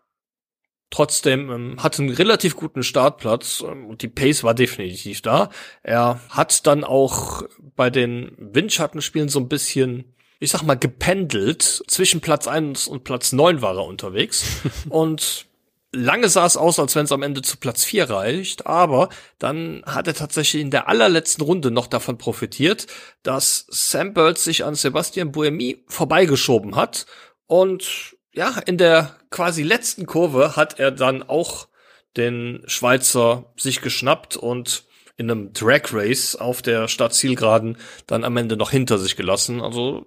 [0.90, 5.50] trotzdem ähm, hatte einen relativ guten Startplatz ähm, und die Pace war definitiv da.
[5.82, 7.42] Er hat dann auch
[7.76, 11.82] bei den Windschattenspielen so ein bisschen, ich sag mal, gependelt.
[11.86, 14.44] Zwischen Platz eins und Platz neun war er unterwegs.
[14.88, 15.46] und
[15.92, 19.82] lange sah es aus, als wenn es am Ende zu Platz vier reicht, aber dann
[19.86, 22.86] hat er tatsächlich in der allerletzten Runde noch davon profitiert,
[23.22, 27.06] dass Sam Bird sich an Sebastian Buemi vorbeigeschoben hat
[27.46, 31.68] und ja, in der quasi letzten Kurve hat er dann auch
[32.16, 34.84] den Schweizer sich geschnappt und
[35.16, 37.76] in einem Drag Race auf der Startzielgeraden
[38.06, 39.60] dann am Ende noch hinter sich gelassen.
[39.60, 40.06] Also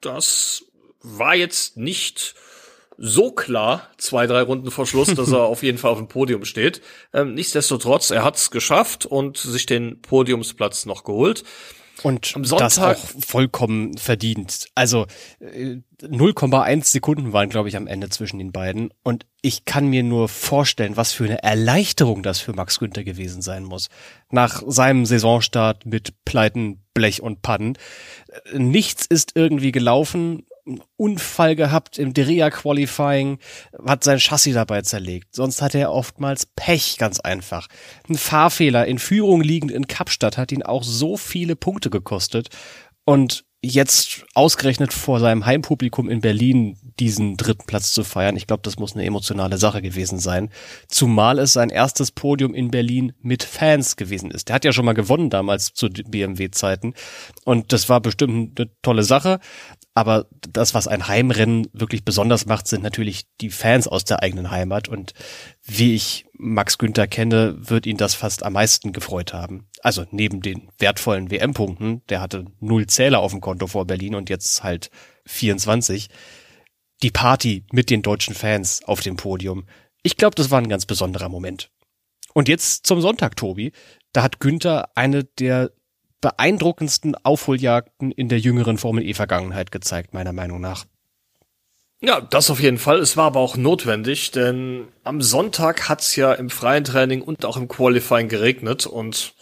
[0.00, 0.64] das
[1.02, 2.34] war jetzt nicht
[2.98, 6.44] so klar, zwei, drei Runden vor Schluss, dass er auf jeden Fall auf dem Podium
[6.44, 6.80] steht.
[7.12, 11.44] Ähm, nichtsdestotrotz, er hat es geschafft und sich den Podiumsplatz noch geholt.
[12.02, 14.66] Und das auch vollkommen verdient.
[14.74, 15.06] Also
[16.02, 18.90] 0,1 äh, Sekunden waren, glaube ich, am Ende zwischen den beiden.
[19.02, 23.42] Und ich kann mir nur vorstellen, was für eine Erleichterung das für Max Günther gewesen
[23.42, 23.88] sein muss.
[24.30, 27.78] Nach seinem Saisonstart mit Pleiten, Blech und Pannen.
[28.52, 30.46] Äh, nichts ist irgendwie gelaufen
[30.96, 33.38] Unfall gehabt im Deria Qualifying,
[33.86, 35.34] hat sein Chassis dabei zerlegt.
[35.34, 37.68] Sonst hatte er oftmals Pech, ganz einfach.
[38.08, 42.48] Ein Fahrfehler in Führung liegend in Kapstadt hat ihn auch so viele Punkte gekostet.
[43.04, 48.62] Und jetzt ausgerechnet vor seinem Heimpublikum in Berlin diesen dritten Platz zu feiern, ich glaube,
[48.62, 50.50] das muss eine emotionale Sache gewesen sein.
[50.88, 54.48] Zumal es sein erstes Podium in Berlin mit Fans gewesen ist.
[54.48, 56.94] Der hat ja schon mal gewonnen damals zu BMW-Zeiten.
[57.44, 59.40] Und das war bestimmt eine tolle Sache.
[59.96, 64.50] Aber das, was ein Heimrennen wirklich besonders macht, sind natürlich die Fans aus der eigenen
[64.50, 64.88] Heimat.
[64.88, 65.14] Und
[65.62, 69.70] wie ich Max Günther kenne, wird ihn das fast am meisten gefreut haben.
[69.80, 74.28] Also neben den wertvollen WM-Punkten, der hatte null Zähler auf dem Konto vor Berlin und
[74.28, 74.90] jetzt halt
[75.24, 76.10] 24.
[77.02, 79.64] Die Party mit den deutschen Fans auf dem Podium.
[80.02, 81.70] Ich glaube, das war ein ganz besonderer Moment.
[82.34, 83.72] Und jetzt zum Sonntag, Tobi.
[84.12, 85.70] Da hat Günther eine der
[86.20, 90.86] beeindruckendsten Aufholjagden in der jüngeren Formel E-Vergangenheit gezeigt, meiner Meinung nach.
[92.00, 92.98] Ja, das auf jeden Fall.
[92.98, 97.56] Es war aber auch notwendig, denn am Sonntag hat's ja im freien Training und auch
[97.56, 99.34] im Qualifying geregnet und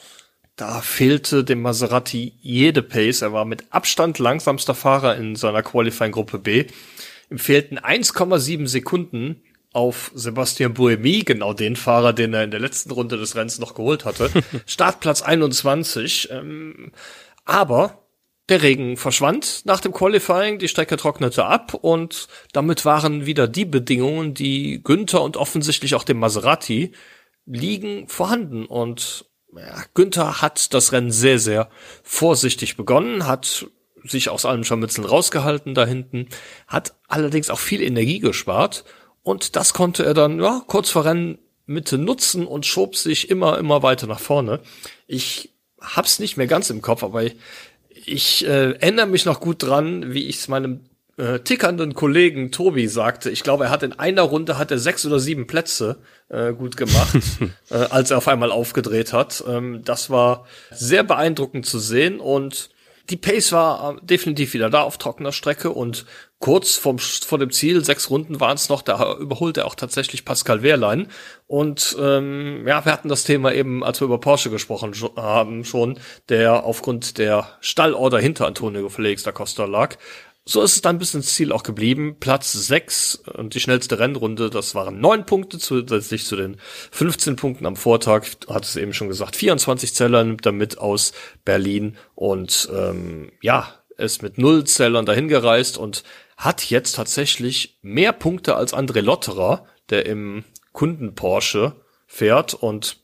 [0.57, 3.23] da fehlte dem Maserati jede Pace.
[3.23, 6.67] Er war mit Abstand langsamster Fahrer in seiner Qualifying-Gruppe B.
[7.29, 9.43] Ihm fehlten 1,7 Sekunden
[9.75, 13.75] auf Sebastian Buemi, genau den Fahrer, den er in der letzten Runde des Rennens noch
[13.75, 14.31] geholt hatte.
[14.67, 16.31] Startplatz 21.
[16.31, 16.93] Ähm,
[17.45, 18.05] aber
[18.49, 23.65] der Regen verschwand nach dem Qualifying, die Strecke trocknete ab und damit waren wieder die
[23.65, 26.93] Bedingungen, die Günther und offensichtlich auch dem Maserati
[27.45, 28.67] liegen, vorhanden.
[28.67, 31.69] Und ja, Günther hat das Rennen sehr, sehr
[32.05, 33.67] vorsichtig begonnen, hat
[34.05, 36.29] sich aus allem Scharmützeln rausgehalten da hinten,
[36.69, 38.85] hat allerdings auch viel Energie gespart
[39.25, 43.83] und das konnte er dann, ja, kurz vor Rennmitte nutzen und schob sich immer, immer
[43.83, 44.61] weiter nach vorne.
[45.09, 45.51] Ich
[45.81, 47.37] hab's nicht mehr ganz im Kopf, aber ich,
[47.89, 50.81] ich äh, erinnere mich noch gut dran, wie ich es meinem
[51.17, 53.31] äh, tickernden Kollegen Tobi sagte.
[53.31, 55.97] Ich glaube, er hat in einer Runde hat er sechs oder sieben Plätze
[56.29, 57.17] äh, gut gemacht,
[57.71, 59.43] äh, als er auf einmal aufgedreht hat.
[59.49, 62.69] Ähm, das war sehr beeindruckend zu sehen und
[63.11, 66.05] die Pace war äh, definitiv wieder da auf trockener Strecke und
[66.45, 70.27] kurz vom, vor dem Ziel, sechs Runden waren es noch, da überholte er auch tatsächlich
[70.27, 71.09] Pascal Wehrlein.
[71.47, 75.99] Und ähm, ja, wir hatten das Thema eben, als wir über Porsche gesprochen haben, schon,
[76.29, 79.97] der aufgrund der Stallorder hinter Antonio Felix da Costa lag.
[80.45, 82.17] So ist es dann bis ins Ziel auch geblieben.
[82.21, 86.59] Platz sechs und die schnellste Rennrunde, das waren neun Punkte zusätzlich zu den
[86.91, 88.27] 15 Punkten am Vortag.
[88.51, 91.15] Hat es eben schon gesagt, 24 Zeller nimmt er mit aus
[91.47, 96.05] Berlin und ähm, ja, ist mit null Zellern dahin gereist und
[96.37, 101.77] hat jetzt tatsächlich mehr Punkte als André Lotterer, der im Kunden Porsche
[102.07, 102.99] fährt und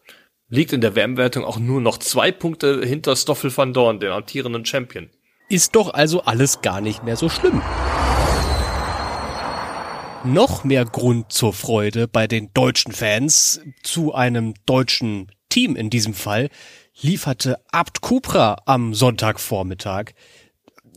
[0.49, 4.65] liegt in der WM-Wertung auch nur noch zwei Punkte hinter Stoffel van Dorn, den amtierenden
[4.65, 5.09] Champion.
[5.49, 7.63] Ist doch also alles gar nicht mehr so schlimm.
[10.25, 16.15] Noch mehr Grund zur Freude bei den deutschen Fans zu einem deutschen Team in diesem
[16.15, 16.51] Fall
[17.01, 20.13] lieferte Abt Cupra am Sonntagvormittag.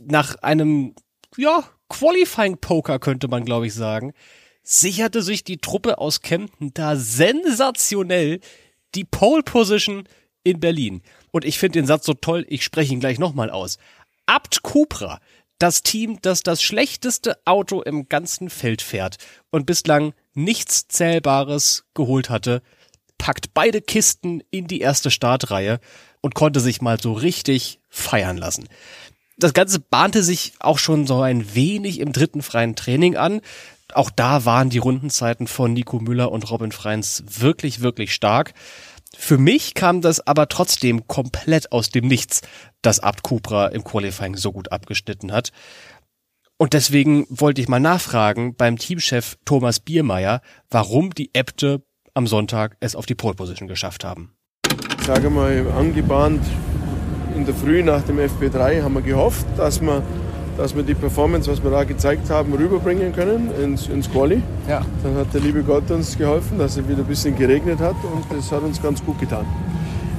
[0.04, 0.94] Nach einem,
[1.36, 4.12] ja, Qualifying Poker könnte man glaube ich sagen,
[4.62, 8.40] sicherte sich die Truppe aus Kempten da sensationell
[8.94, 10.08] die Pole Position
[10.42, 11.02] in Berlin.
[11.30, 13.78] Und ich finde den Satz so toll, ich spreche ihn gleich nochmal aus.
[14.26, 15.20] Abt Cupra,
[15.58, 19.18] das Team, das das schlechteste Auto im ganzen Feld fährt
[19.50, 22.62] und bislang nichts Zählbares geholt hatte,
[23.18, 25.80] packt beide Kisten in die erste Startreihe
[26.20, 28.68] und konnte sich mal so richtig feiern lassen.
[29.36, 33.40] Das Ganze bahnte sich auch schon so ein wenig im dritten freien Training an.
[33.92, 38.54] Auch da waren die Rundenzeiten von Nico Müller und Robin Freins wirklich, wirklich stark.
[39.16, 42.42] Für mich kam das aber trotzdem komplett aus dem Nichts,
[42.82, 45.52] dass Abt Cupra im Qualifying so gut abgeschnitten hat.
[46.56, 51.82] Und deswegen wollte ich mal nachfragen beim Teamchef Thomas Biermeier, warum die Äbte
[52.14, 54.36] am Sonntag es auf die Pole Position geschafft haben.
[54.98, 56.42] Ich sage mal, angebahnt
[57.34, 60.02] in der Früh nach dem FP3 haben wir gehofft, dass wir
[60.56, 64.40] dass wir die Performance, was wir da gezeigt haben, rüberbringen können ins, ins Quali.
[64.68, 64.82] Ja.
[65.02, 68.24] Dann hat der liebe Gott uns geholfen, dass es wieder ein bisschen geregnet hat und
[68.36, 69.44] das hat uns ganz gut getan.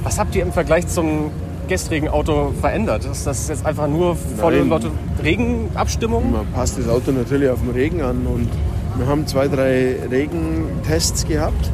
[0.04, 1.32] Was habt ihr im Vergleich zum
[1.68, 3.06] gestrigen Auto verändert?
[3.06, 4.70] Ist das jetzt einfach nur volle Nein.
[4.70, 4.92] Lotte
[5.24, 6.32] Regenabstimmung?
[6.32, 8.50] Man passt das Auto natürlich auf den Regen an und
[8.98, 11.72] wir haben zwei, drei Regentests gehabt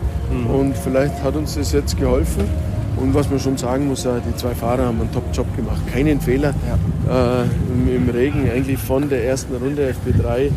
[0.47, 2.45] und vielleicht hat uns das jetzt geholfen.
[2.97, 5.81] Und was man schon sagen muss, äh, die zwei Fahrer haben einen Top-Job gemacht.
[5.91, 6.53] Keinen Fehler
[7.09, 10.51] äh, im, im Regen, eigentlich von der ersten Runde FP3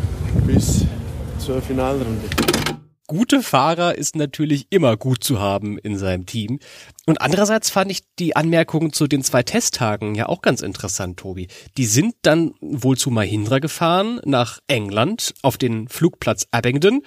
[0.45, 0.85] bis
[1.39, 2.27] zur Finalrunde.
[3.07, 6.59] Gute Fahrer ist natürlich immer gut zu haben in seinem Team.
[7.05, 11.47] Und andererseits fand ich die Anmerkungen zu den zwei Testtagen ja auch ganz interessant, Tobi.
[11.77, 17.03] Die sind dann wohl zu Mahindra gefahren, nach England, auf den Flugplatz Abingdon,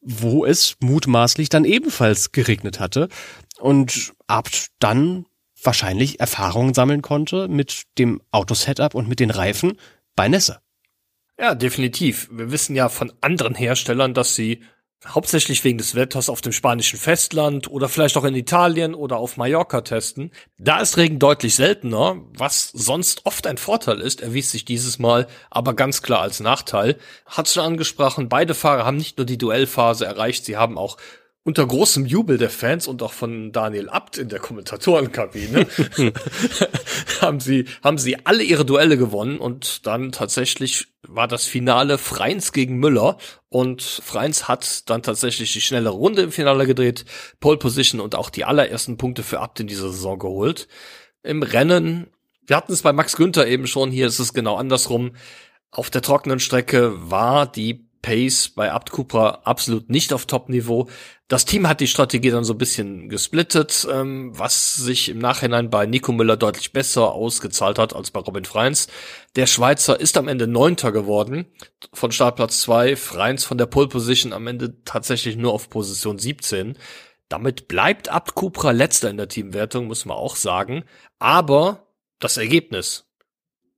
[0.00, 3.08] wo es mutmaßlich dann ebenfalls geregnet hatte.
[3.60, 5.26] Und Abt dann
[5.62, 9.78] wahrscheinlich Erfahrungen sammeln konnte mit dem Autosetup und mit den Reifen
[10.16, 10.60] bei Nässe.
[11.38, 12.28] Ja, definitiv.
[12.30, 14.62] Wir wissen ja von anderen Herstellern, dass sie
[15.06, 19.38] hauptsächlich wegen des Wetters auf dem spanischen Festland oder vielleicht auch in Italien oder auf
[19.38, 20.30] Mallorca testen.
[20.58, 25.26] Da ist Regen deutlich seltener, was sonst oft ein Vorteil ist, erwies sich dieses Mal
[25.48, 26.98] aber ganz klar als Nachteil.
[27.24, 30.98] Hat schon angesprochen, beide Fahrer haben nicht nur die Duellphase erreicht, sie haben auch
[31.42, 35.66] unter großem Jubel der Fans und auch von Daniel Abt in der Kommentatorenkabine
[37.20, 42.52] haben sie, haben sie alle ihre Duelle gewonnen und dann tatsächlich war das Finale Freins
[42.52, 43.16] gegen Müller
[43.48, 47.06] und Freins hat dann tatsächlich die schnelle Runde im Finale gedreht,
[47.40, 50.68] Pole Position und auch die allerersten Punkte für Abt in dieser Saison geholt.
[51.22, 52.08] Im Rennen,
[52.46, 55.12] wir hatten es bei Max Günther eben schon, hier ist es genau andersrum.
[55.70, 60.88] Auf der trockenen Strecke war die Pace bei Abt Cupra absolut nicht auf Top-Niveau.
[61.30, 65.70] Das Team hat die Strategie dann so ein bisschen gesplittet, ähm, was sich im Nachhinein
[65.70, 68.88] bei Nico Müller deutlich besser ausgezahlt hat als bei Robin Freins.
[69.36, 71.46] Der Schweizer ist am Ende Neunter geworden,
[71.92, 72.96] von Startplatz zwei.
[72.96, 76.76] Freins von der Pole Position am Ende tatsächlich nur auf Position 17.
[77.28, 80.82] Damit bleibt Abt Cupra letzter in der Teamwertung, muss man auch sagen.
[81.20, 81.86] Aber
[82.18, 83.04] das Ergebnis.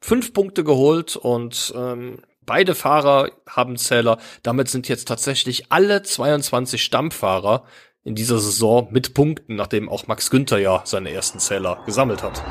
[0.01, 4.19] Fünf Punkte geholt und ähm, Beide Fahrer haben Zähler.
[4.43, 7.65] Damit sind jetzt tatsächlich alle 22 Stammfahrer
[8.05, 12.43] in dieser Saison mit Punkten, nachdem auch Max Günther ja seine ersten Zähler gesammelt hat.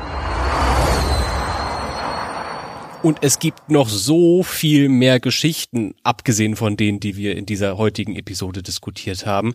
[3.02, 7.76] Und es gibt noch so viel mehr Geschichten, abgesehen von denen, die wir in dieser
[7.76, 9.54] heutigen Episode diskutiert haben.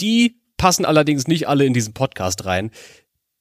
[0.00, 2.70] Die passen allerdings nicht alle in diesen Podcast rein.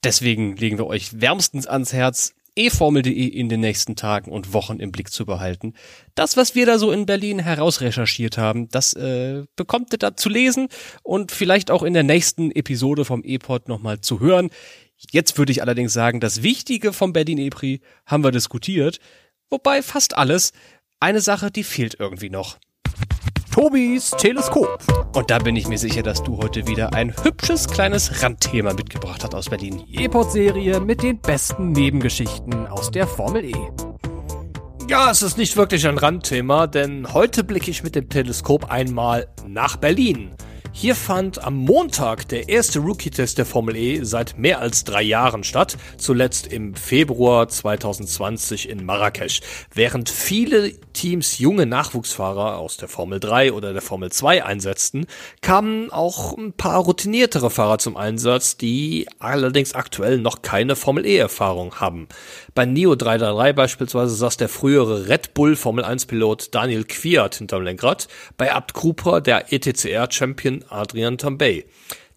[0.03, 4.91] Deswegen legen wir euch wärmstens ans Herz, eformel.de in den nächsten Tagen und Wochen im
[4.91, 5.73] Blick zu behalten.
[6.15, 10.29] Das, was wir da so in Berlin herausrecherchiert haben, das äh, bekommt ihr da zu
[10.29, 10.69] lesen
[11.03, 14.49] und vielleicht auch in der nächsten Episode vom E-Pod nochmal zu hören.
[15.11, 18.99] Jetzt würde ich allerdings sagen, das Wichtige vom Berlin E-Prix haben wir diskutiert,
[19.49, 20.53] wobei fast alles.
[21.01, 22.57] Eine Sache, die fehlt irgendwie noch.
[23.55, 24.83] Tobis Teleskop.
[25.15, 29.23] Und da bin ich mir sicher, dass du heute wieder ein hübsches kleines Randthema mitgebracht
[29.23, 29.81] hast aus Berlin.
[29.87, 33.55] Die E-Pod-Serie mit den besten Nebengeschichten aus der Formel E.
[34.89, 39.29] Ja, es ist nicht wirklich ein Randthema, denn heute blicke ich mit dem Teleskop einmal
[39.47, 40.31] nach Berlin.
[40.77, 45.45] Hier fand am Montag der erste Rookie-Test der Formel E seit mehr als drei Jahren
[45.45, 49.39] statt, zuletzt im Februar 2020 in Marrakesch.
[49.73, 55.07] Während viele Teams junge Nachwuchsfahrer aus der Formel 3 oder der Formel 2 einsetzten,
[55.39, 61.75] kamen auch ein paar routiniertere Fahrer zum Einsatz, die allerdings aktuell noch keine Formel E-Erfahrung
[61.75, 62.09] haben.
[62.53, 67.63] Bei Neo 333 beispielsweise saß der frühere Red Bull Formel 1 Pilot Daniel Kwiat hinterm
[67.63, 71.65] Lenkrad, bei Abt Cooper der ETCR Champion Adrian Tambay.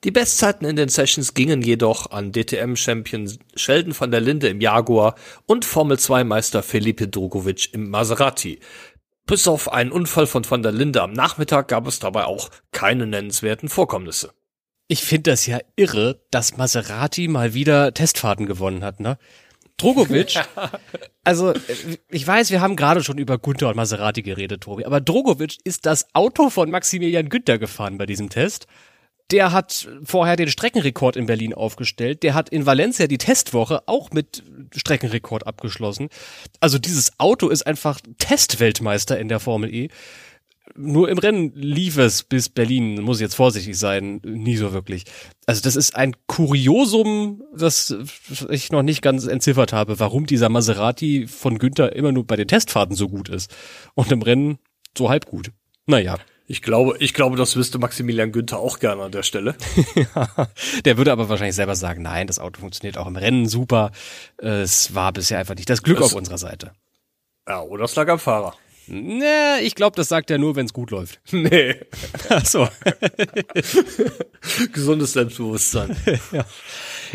[0.04, 5.16] Die Bestzeiten in den Sessions gingen jedoch an DTM-Champion Sheldon van der Linde im Jaguar
[5.46, 8.60] und Formel-2-Meister Felipe Drogovic im Maserati.
[9.26, 13.06] Bis auf einen Unfall von van der Linde am Nachmittag gab es dabei auch keine
[13.06, 14.32] nennenswerten Vorkommnisse.
[14.86, 19.18] Ich finde das ja irre, dass Maserati mal wieder Testfahrten gewonnen hat, ne?
[19.78, 20.40] Drogovic,
[21.24, 21.54] also
[22.10, 25.86] ich weiß, wir haben gerade schon über Günther und Maserati geredet, Tobi, aber Drogovic ist
[25.86, 28.66] das Auto von Maximilian Günther gefahren bei diesem Test.
[29.30, 32.22] Der hat vorher den Streckenrekord in Berlin aufgestellt.
[32.22, 34.42] Der hat in Valencia die Testwoche auch mit
[34.74, 36.08] Streckenrekord abgeschlossen.
[36.60, 39.88] Also dieses Auto ist einfach Testweltmeister in der Formel E.
[40.76, 45.04] Nur im Rennen lief es bis Berlin, muss ich jetzt vorsichtig sein, nie so wirklich.
[45.46, 47.94] Also das ist ein Kuriosum, das
[48.50, 52.48] ich noch nicht ganz entziffert habe, warum dieser Maserati von Günther immer nur bei den
[52.48, 53.54] Testfahrten so gut ist
[53.94, 54.58] und im Rennen
[54.96, 55.50] so halb gut.
[55.86, 56.16] Naja.
[56.50, 59.54] Ich glaube, ich glaube, das wüsste Maximilian Günther auch gerne an der Stelle.
[60.14, 60.48] ja,
[60.84, 63.92] der würde aber wahrscheinlich selber sagen, nein, das Auto funktioniert auch im Rennen super.
[64.38, 66.72] Es war bisher einfach nicht das Glück Das- auf unserer Seite.
[67.46, 68.54] Ja, oder es lag am Fahrer.
[68.88, 71.20] Nee, ich glaube, das sagt er nur, wenn es gut läuft.
[71.32, 71.76] Nee.
[72.30, 72.68] Ach so.
[74.72, 75.96] Gesundes Selbstbewusstsein.
[76.32, 76.44] ja.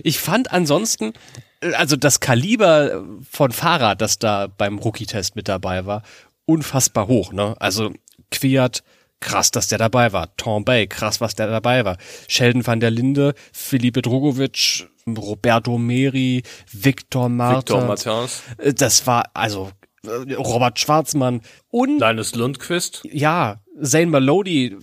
[0.04, 1.14] Ich fand ansonsten,
[1.62, 6.04] also das Kaliber von Fahrrad, das da beim Rookie-Test mit dabei war,
[6.46, 7.32] unfassbar hoch.
[7.32, 7.56] Ne?
[7.60, 7.92] Also
[8.32, 8.84] Quiert,
[9.20, 10.36] krass, dass der dabei war.
[10.38, 11.98] Tombay, krass, was der dabei war.
[12.28, 17.78] Sheldon van der Linde, Felipe Drogovic, Roberto Meri, Victor Martins.
[17.78, 18.44] Victor Martins.
[18.58, 19.72] Äh, Das war also
[20.06, 23.04] Robert Schwarzmann und Linus Lundqvist.
[23.10, 24.76] ja, Zane Maloney,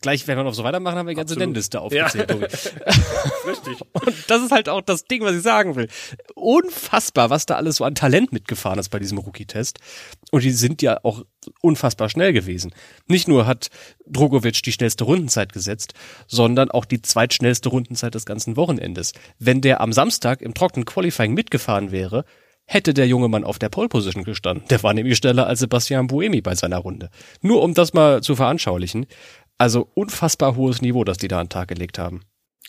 [0.00, 1.38] gleich, wenn wir noch so weitermachen, haben wir die ganze.
[1.38, 2.36] Nennliste aufgezählt, Ja.
[3.46, 3.80] Richtig.
[3.92, 5.88] Und das ist halt auch das Ding, was ich sagen will.
[6.34, 9.78] Unfassbar, was da alles so an Talent mitgefahren ist bei diesem Rookie-Test.
[10.32, 11.24] Und die sind ja auch
[11.60, 12.74] unfassbar schnell gewesen.
[13.06, 13.68] Nicht nur hat
[14.06, 15.94] Drogovic die schnellste Rundenzeit gesetzt,
[16.26, 19.12] sondern auch die zweitschnellste Rundenzeit des ganzen Wochenendes.
[19.38, 22.24] Wenn der am Samstag im trockenen Qualifying mitgefahren wäre,
[22.66, 24.66] hätte der junge Mann auf der Pole Position gestanden.
[24.68, 27.10] Der war nämlich schneller als Sebastian Buemi bei seiner Runde.
[27.40, 29.06] Nur um das mal zu veranschaulichen.
[29.58, 32.22] Also unfassbar hohes Niveau, das die da an den Tag gelegt haben.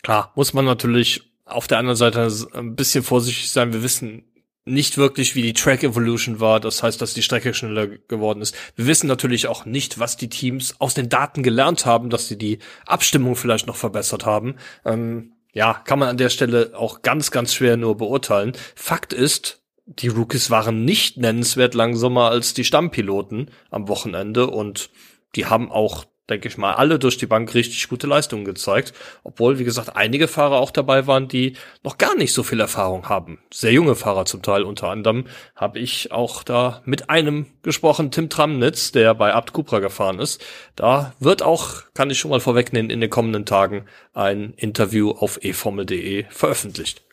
[0.03, 3.73] Klar, muss man natürlich auf der anderen Seite ein bisschen vorsichtig sein.
[3.73, 4.23] Wir wissen
[4.65, 6.59] nicht wirklich, wie die Track Evolution war.
[6.59, 8.55] Das heißt, dass die Strecke schneller geworden ist.
[8.75, 12.37] Wir wissen natürlich auch nicht, was die Teams aus den Daten gelernt haben, dass sie
[12.37, 14.55] die Abstimmung vielleicht noch verbessert haben.
[14.83, 18.53] Ähm, ja, kann man an der Stelle auch ganz, ganz schwer nur beurteilen.
[18.75, 24.89] Fakt ist, die Rookies waren nicht nennenswert langsamer als die Stammpiloten am Wochenende und
[25.35, 29.59] die haben auch, denke ich mal, alle durch die Bank richtig gute Leistungen gezeigt, obwohl,
[29.59, 33.39] wie gesagt, einige Fahrer auch dabei waren, die noch gar nicht so viel Erfahrung haben.
[33.53, 35.25] Sehr junge Fahrer zum Teil, unter anderem
[35.55, 40.43] habe ich auch da mit einem gesprochen, Tim Tramnitz, der bei Abt Cupra gefahren ist.
[40.75, 45.37] Da wird auch, kann ich schon mal vorwegnehmen, in den kommenden Tagen ein Interview auf
[45.43, 47.03] eformel.de veröffentlicht.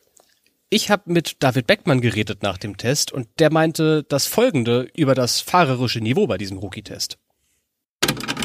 [0.75, 5.15] Ich habe mit David Beckmann geredet nach dem Test und der meinte das Folgende über
[5.15, 7.19] das fahrerische Niveau bei diesem Rookie-Test.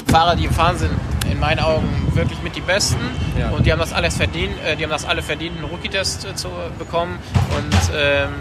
[0.08, 0.92] Fahrer, die gefahren sind,
[1.32, 3.00] in meinen Augen wirklich mit die Besten.
[3.40, 3.52] Ja.
[3.52, 4.54] Und die haben das alles verdient.
[4.66, 7.18] Äh, die haben das alle verdient, einen Rookie-Test äh, zu bekommen.
[7.56, 8.32] Und ähm,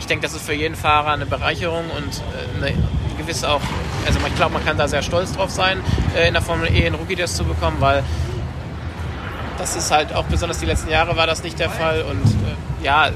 [0.00, 2.20] ich denke, das ist für jeden Fahrer eine Bereicherung und
[2.60, 2.76] äh, eine
[3.18, 3.62] gewisse auch,
[4.04, 5.78] also ich glaube, man kann da sehr stolz drauf sein,
[6.26, 8.02] in der Formel E einen Rookie-Test zu bekommen, weil
[9.58, 12.02] das ist halt auch besonders die letzten Jahre war das nicht der Fall.
[12.02, 12.24] Und
[12.82, 13.10] ja,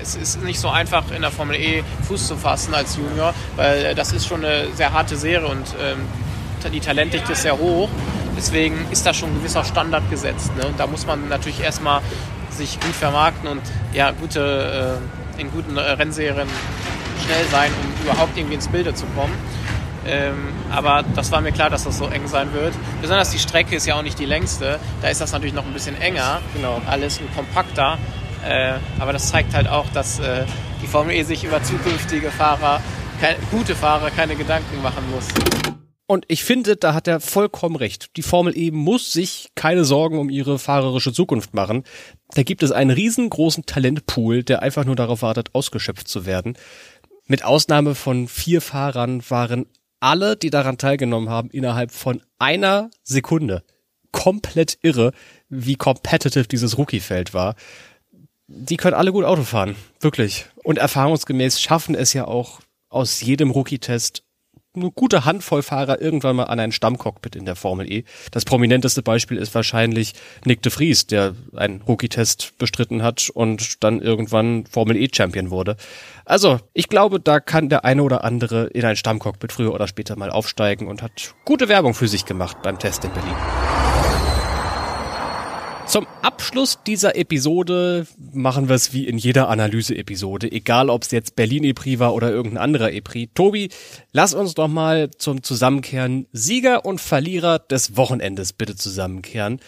[0.00, 3.86] es ist nicht so einfach in der Formel E Fuß zu fassen als Junior, weil
[3.86, 6.06] äh, das ist schon eine sehr harte Serie und ähm,
[6.72, 7.88] die Talentdichte ist sehr hoch.
[8.36, 10.54] Deswegen ist da schon ein gewisser Standard gesetzt.
[10.56, 10.66] Ne?
[10.66, 12.00] Und da muss man natürlich erstmal
[12.50, 13.62] sich gut vermarkten und
[13.92, 14.98] ja, gute,
[15.38, 16.48] äh, in guten äh, Rennserien
[17.24, 19.32] schnell sein, um überhaupt irgendwie ins Bilde zu kommen.
[20.06, 20.34] Ähm,
[20.70, 22.74] aber das war mir klar, dass das so eng sein wird.
[23.00, 24.78] Besonders die Strecke ist ja auch nicht die längste.
[25.02, 26.40] Da ist das natürlich noch ein bisschen enger.
[26.54, 26.80] Genau.
[26.86, 27.98] Alles und kompakter.
[28.48, 30.44] Äh, aber das zeigt halt auch, dass äh,
[30.82, 32.80] die Formel E sich über zukünftige Fahrer,
[33.20, 35.26] kei- gute Fahrer, keine Gedanken machen muss.
[36.06, 38.16] Und ich finde, da hat er vollkommen recht.
[38.16, 41.82] Die Formel E muss sich keine Sorgen um ihre fahrerische Zukunft machen.
[42.34, 46.56] Da gibt es einen riesengroßen Talentpool, der einfach nur darauf wartet, ausgeschöpft zu werden.
[47.26, 49.66] Mit Ausnahme von vier Fahrern waren
[49.98, 53.64] alle, die daran teilgenommen haben, innerhalb von einer Sekunde
[54.12, 55.12] komplett irre,
[55.48, 57.56] wie competitive dieses Rookie-Feld war.
[58.48, 60.46] Die können alle gut Auto fahren, wirklich.
[60.62, 64.22] Und erfahrungsgemäß schaffen es ja auch aus jedem Rookie-Test
[64.76, 68.04] eine gute Handvoll Fahrer irgendwann mal an ein Stammcockpit in der Formel E.
[68.30, 70.12] Das prominenteste Beispiel ist wahrscheinlich
[70.44, 75.76] Nick de Vries, der einen Rookie-Test bestritten hat und dann irgendwann Formel E-Champion wurde.
[76.24, 80.16] Also, ich glaube, da kann der eine oder andere in ein Stammcockpit früher oder später
[80.16, 83.34] mal aufsteigen und hat gute Werbung für sich gemacht beim Test in Berlin.
[85.96, 91.36] Zum Abschluss dieser Episode machen wir es wie in jeder Analyse-Episode, egal ob es jetzt
[91.36, 93.30] Berlin EPRI war oder irgendein anderer EPRI.
[93.32, 93.70] Tobi,
[94.12, 99.58] lass uns doch mal zum Zusammenkehren Sieger und Verlierer des Wochenendes bitte zusammenkehren,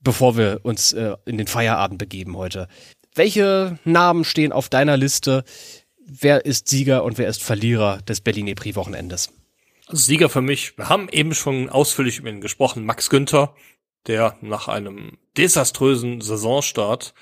[0.00, 2.68] bevor wir uns äh, in den Feierabend begeben heute.
[3.12, 5.42] Welche Namen stehen auf deiner Liste?
[6.06, 9.32] Wer ist Sieger und wer ist Verlierer des Berlin EPRI Wochenendes?
[9.88, 13.56] Sieger für mich, wir haben eben schon ausführlich über ihn gesprochen, Max Günther,
[14.06, 17.14] der nach einem desaströsen Saisonstart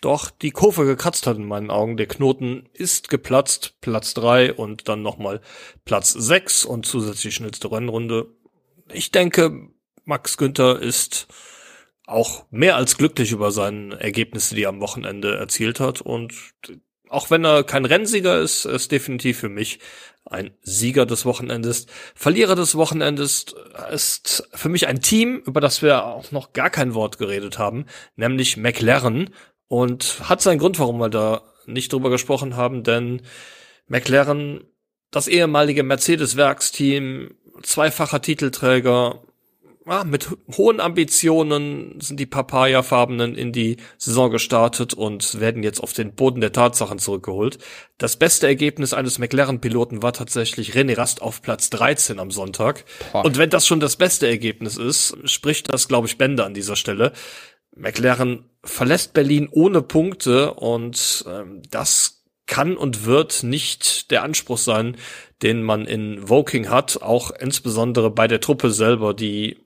[0.00, 1.96] doch die Kurve gekratzt hat in meinen Augen.
[1.96, 5.40] Der Knoten ist geplatzt, Platz drei und dann nochmal
[5.84, 8.28] Platz sechs und zusätzlich schnellste Rennrunde.
[8.92, 9.68] Ich denke,
[10.04, 11.28] Max Günther ist
[12.06, 16.34] auch mehr als glücklich über seine Ergebnisse, die er am Wochenende erzielt hat und
[17.10, 19.80] auch wenn er kein Rennsieger ist, ist definitiv für mich
[20.24, 21.86] ein Sieger des Wochenendes.
[22.14, 23.46] Verlierer des Wochenendes
[23.92, 27.86] ist für mich ein Team, über das wir auch noch gar kein Wort geredet haben,
[28.16, 29.30] nämlich McLaren.
[29.66, 33.22] Und hat seinen Grund, warum wir da nicht drüber gesprochen haben, denn
[33.86, 34.64] McLaren,
[35.10, 39.22] das ehemalige Mercedes-Werksteam, zweifacher Titelträger,
[39.90, 45.92] ah, mit hohen Ambitionen sind die Papaya-Farbenen in die Saison gestartet und werden jetzt auf
[45.92, 47.58] den Boden der Tatsachen zurückgeholt.
[47.98, 52.84] Das beste Ergebnis eines McLaren-Piloten war tatsächlich René Rast auf Platz 13 am Sonntag.
[53.12, 53.24] Boah.
[53.24, 56.76] Und wenn das schon das beste Ergebnis ist, spricht das, glaube ich, Bände an dieser
[56.76, 57.12] Stelle.
[57.74, 64.96] McLaren verlässt Berlin ohne Punkte und ähm, das kann und wird nicht der Anspruch sein,
[65.42, 69.56] den man in Woking hat, auch insbesondere bei der Truppe selber, die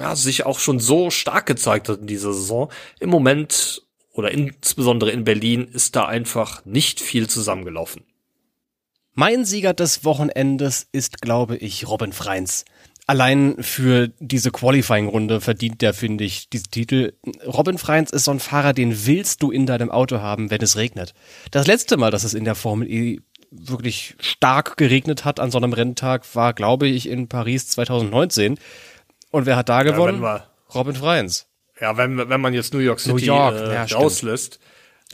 [0.00, 2.70] ja, sich auch schon so stark gezeigt hat in dieser Saison.
[3.00, 3.82] Im Moment
[4.12, 8.02] oder insbesondere in Berlin ist da einfach nicht viel zusammengelaufen.
[9.14, 12.64] Mein Sieger des Wochenendes ist, glaube ich, Robin Freins.
[13.06, 17.14] Allein für diese Qualifying-Runde verdient der, finde ich, diesen Titel.
[17.46, 20.76] Robin Freins ist so ein Fahrer, den willst du in deinem Auto haben, wenn es
[20.76, 21.14] regnet.
[21.50, 23.20] Das letzte Mal, dass es in der Formel E
[23.50, 28.58] wirklich stark geregnet hat an so einem Renntag, war, glaube ich, in Paris 2019.
[29.30, 30.22] Und wer hat da gewonnen?
[30.22, 31.46] Ja, Robin Freins.
[31.80, 34.58] Ja, wenn, wenn man jetzt New York City New York, äh, ja, rauslässt.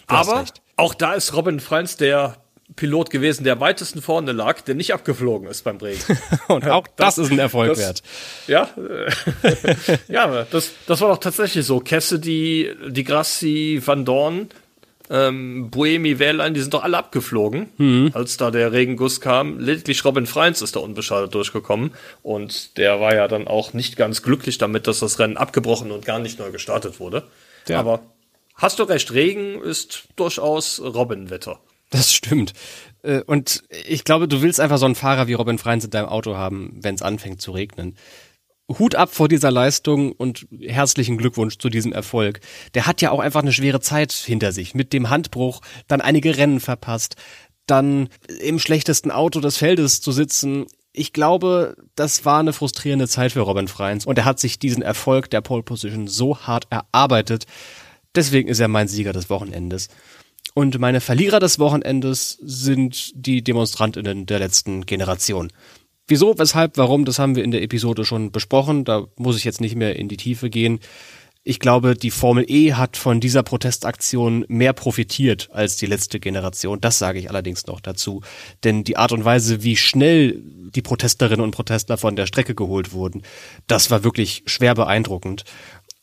[0.06, 0.44] Aber
[0.76, 2.36] auch da ist Robin Freins der
[2.76, 6.00] Pilot gewesen, der weitesten vorne lag, der nicht abgeflogen ist beim Regen.
[6.48, 8.02] Und auch das, das, ist ein Erfolg das, wert.
[8.46, 8.70] Ja,
[10.08, 11.80] ja, das, das war doch tatsächlich so.
[11.80, 14.48] Cassidy, Di Grassi, Van Dorn,
[15.10, 18.10] ähm, Buemi, Wehrlein, die sind doch alle abgeflogen, mhm.
[18.14, 19.58] als da der Regenguss kam.
[19.58, 21.92] Lediglich Robin Freins ist da unbeschadet durchgekommen
[22.22, 26.04] und der war ja dann auch nicht ganz glücklich damit, dass das Rennen abgebrochen und
[26.04, 27.24] gar nicht neu gestartet wurde.
[27.68, 27.80] Ja.
[27.80, 28.00] Aber
[28.54, 31.60] hast du recht, Regen ist durchaus Robin-Wetter.
[31.90, 32.54] Das stimmt.
[33.02, 36.08] Äh, und ich glaube, du willst einfach so einen Fahrer wie Robin Freins in deinem
[36.08, 37.96] Auto haben, wenn es anfängt zu regnen.
[38.68, 42.40] Hut ab vor dieser Leistung und herzlichen Glückwunsch zu diesem Erfolg.
[42.74, 44.74] Der hat ja auch einfach eine schwere Zeit hinter sich.
[44.74, 47.16] Mit dem Handbruch, dann einige Rennen verpasst,
[47.66, 48.08] dann
[48.40, 50.66] im schlechtesten Auto des Feldes zu sitzen.
[50.92, 54.82] Ich glaube, das war eine frustrierende Zeit für Robin Freins und er hat sich diesen
[54.82, 57.44] Erfolg der Pole Position so hart erarbeitet.
[58.14, 59.88] Deswegen ist er mein Sieger des Wochenendes.
[60.54, 65.50] Und meine Verlierer des Wochenendes sind die Demonstrantinnen der letzten Generation.
[66.06, 68.84] Wieso, weshalb, warum, das haben wir in der Episode schon besprochen.
[68.84, 70.80] Da muss ich jetzt nicht mehr in die Tiefe gehen.
[71.46, 76.80] Ich glaube, die Formel E hat von dieser Protestaktion mehr profitiert als die letzte Generation.
[76.80, 78.22] Das sage ich allerdings noch dazu.
[78.64, 82.92] Denn die Art und Weise, wie schnell die Protesterinnen und Protestler von der Strecke geholt
[82.92, 83.22] wurden,
[83.66, 85.44] das war wirklich schwer beeindruckend.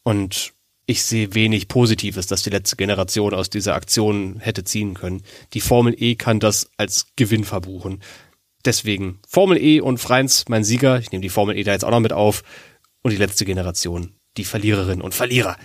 [0.04, 0.54] Und
[0.86, 5.24] ich sehe wenig Positives, dass die letzte Generation aus dieser Aktion hätte ziehen können.
[5.54, 8.02] Die Formel E kann das als Gewinn verbuchen.
[8.66, 11.00] Deswegen Formel E und Freins mein Sieger.
[11.00, 12.44] Ich nehme die Formel E da jetzt auch noch mit auf.
[13.02, 15.58] Und die letzte Generation, die Verliererinnen und Verlierer.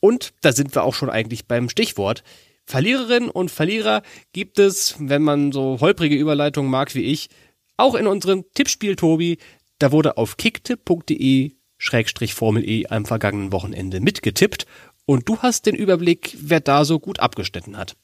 [0.00, 2.24] Und da sind wir auch schon eigentlich beim Stichwort.
[2.66, 7.28] Verliererinnen und Verlierer gibt es, wenn man so holprige Überleitungen mag wie ich,
[7.76, 9.38] auch in unserem Tippspiel, Tobi.
[9.78, 14.66] Da wurde auf kicktipp.de Schrägstrich Formel E am vergangenen Wochenende mitgetippt.
[15.06, 17.96] Und du hast den Überblick, wer da so gut abgeschnitten hat.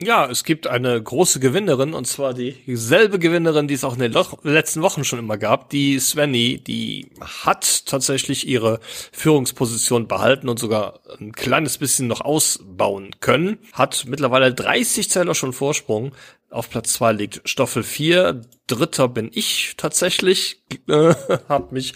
[0.00, 4.14] Ja, es gibt eine große Gewinnerin und zwar dieselbe Gewinnerin, die es auch in den
[4.44, 5.70] letzten Wochen schon immer gab.
[5.70, 8.78] Die Svenny, die hat tatsächlich ihre
[9.10, 13.58] Führungsposition behalten und sogar ein kleines bisschen noch ausbauen können.
[13.72, 16.12] Hat mittlerweile 30 Zähler schon Vorsprung.
[16.48, 18.42] Auf Platz zwei liegt Stoffel 4.
[18.68, 20.62] Dritter bin ich tatsächlich.
[21.48, 21.94] Hab mich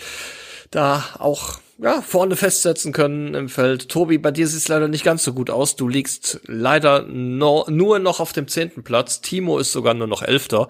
[0.72, 3.88] da auch ja, vorne festsetzen können im Feld.
[3.88, 5.74] Tobi, bei dir sieht es leider nicht ganz so gut aus.
[5.74, 9.20] Du liegst leider no, nur noch auf dem zehnten Platz.
[9.20, 10.68] Timo ist sogar nur noch elfter.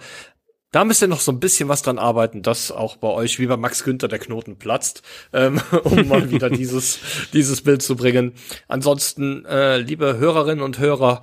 [0.71, 3.47] Da müsst ihr noch so ein bisschen was dran arbeiten, dass auch bei euch, wie
[3.47, 5.03] bei Max Günther, der Knoten platzt,
[5.35, 6.99] ähm, um mal wieder dieses,
[7.35, 8.33] dieses Bild zu bringen.
[8.69, 11.21] Ansonsten, äh, liebe Hörerinnen und Hörer,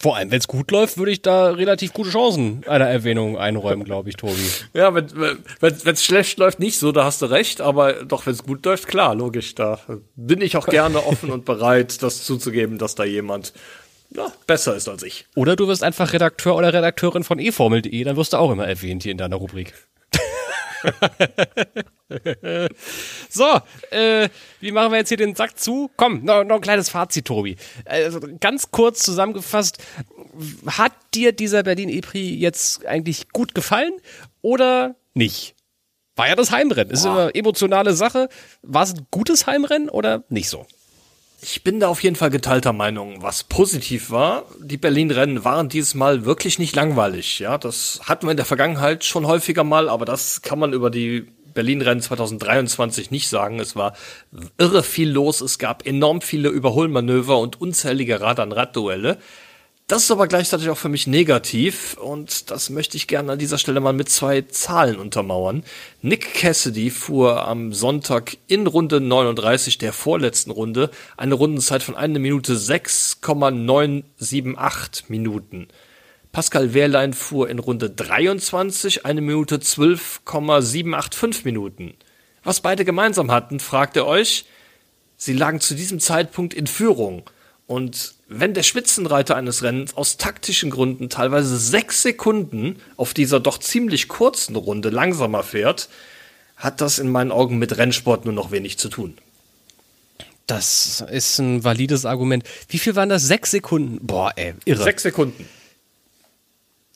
[0.03, 3.85] Vor allem, wenn es gut läuft, würde ich da relativ gute Chancen einer Erwähnung einräumen,
[3.85, 4.35] glaube ich, Tobi.
[4.75, 8.33] Ja, wenn es wenn, schlecht läuft, nicht so, da hast du recht, aber doch, wenn
[8.33, 9.79] es gut läuft, klar, logisch, da
[10.17, 13.53] bin ich auch gerne offen und bereit, das zuzugeben, dass da jemand
[14.17, 15.27] ja, besser ist als ich.
[15.35, 19.03] Oder du wirst einfach Redakteur oder Redakteurin von eFormel.de, dann wirst du auch immer erwähnt
[19.03, 19.75] hier in deiner Rubrik.
[23.31, 23.61] so,
[23.91, 24.29] äh,
[24.61, 25.91] wie machen wir jetzt hier den Sack zu?
[25.97, 27.57] Komm, noch, noch ein kleines Fazit, Tobi.
[27.85, 29.79] Also ganz kurz zusammengefasst,
[30.67, 33.93] hat dir dieser Berlin E-Prix jetzt eigentlich gut gefallen
[34.41, 35.55] oder nicht?
[36.17, 36.93] War ja das Heimrennen.
[36.93, 38.29] Ist immer emotionale Sache.
[38.63, 40.67] War es ein gutes Heimrennen oder nicht so?
[41.45, 43.21] Ich bin da auf jeden Fall geteilter Meinung.
[43.21, 47.41] Was positiv war, die Berlin-Rennen waren dieses Mal wirklich nicht langweilig.
[47.41, 50.89] Ja, das hatten wir in der Vergangenheit schon häufiger mal, aber das kann man über
[50.89, 53.59] die Berlin-Rennen 2023 nicht sagen.
[53.59, 53.95] Es war
[54.57, 55.41] irre viel los.
[55.41, 59.19] Es gab enorm viele Überholmanöver und unzählige Rad-an-Rad-Duelle.
[59.93, 63.59] Das ist aber gleichzeitig auch für mich negativ und das möchte ich gerne an dieser
[63.59, 65.65] Stelle mal mit zwei Zahlen untermauern.
[66.01, 72.19] Nick Cassidy fuhr am Sonntag in Runde 39 der vorletzten Runde eine Rundenzeit von 1
[72.21, 75.69] Minute 6,978 Minuten.
[76.33, 81.93] Pascal Wehrlein fuhr in Runde 23 eine Minute 12,785 Minuten.
[82.43, 84.47] Was beide gemeinsam hatten, fragt ihr euch?
[85.19, 87.29] Sie lagen zu diesem Zeitpunkt in Führung
[87.67, 93.59] und wenn der Spitzenreiter eines Rennens aus taktischen Gründen teilweise sechs Sekunden auf dieser doch
[93.59, 95.89] ziemlich kurzen Runde langsamer fährt,
[96.57, 99.17] hat das in meinen Augen mit Rennsport nur noch wenig zu tun.
[100.47, 102.45] Das ist ein valides Argument.
[102.69, 103.23] Wie viel waren das?
[103.23, 104.05] Sechs Sekunden?
[104.05, 104.83] Boah, ey, irre.
[104.83, 105.49] Sechs Sekunden.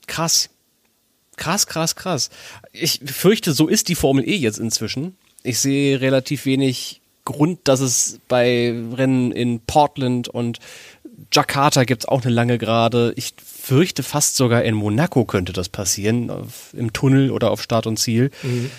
[0.07, 0.51] Krass.
[1.37, 2.31] Krass, krass, krass.
[2.73, 5.17] Ich fürchte, so ist die Formel E jetzt inzwischen.
[5.43, 10.61] Ich sehe relativ wenig Grund, dass es bei Rennen in Portland und
[11.33, 13.13] Jakarta gibt es auch eine lange Gerade.
[13.17, 17.87] Ich fürchte fast sogar in Monaco könnte das passieren, auf, im Tunnel oder auf Start
[17.87, 18.31] und Ziel.
[18.43, 18.71] Mhm.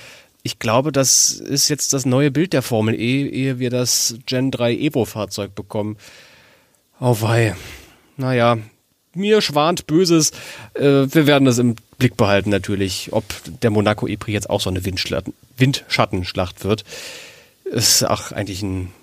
[0.44, 4.52] Ich glaube, das ist jetzt das neue Bild der Formel E, ehe wir das Gen
[4.52, 5.98] 3 Evo-Fahrzeug bekommen.
[7.00, 7.56] Oh wei.
[8.16, 8.58] Naja,
[9.14, 10.32] mir schwant Böses.
[10.74, 13.26] Äh, wir werden das im Blick behalten natürlich, ob
[13.62, 16.86] der Monaco E-Prix jetzt auch so eine Windschattenschlacht wird.
[17.66, 18.94] Ist auch eigentlich ein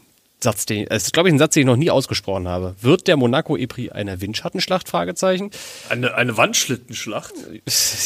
[0.44, 2.76] Satz, den, es ist, glaube ich, ein Satz, den ich noch nie ausgesprochen habe.
[2.80, 4.88] Wird der Monaco EPRI eine Windschattenschlacht?
[4.88, 5.50] Fragezeichen.
[5.88, 7.34] Eine, eine Wandschlittenschlacht?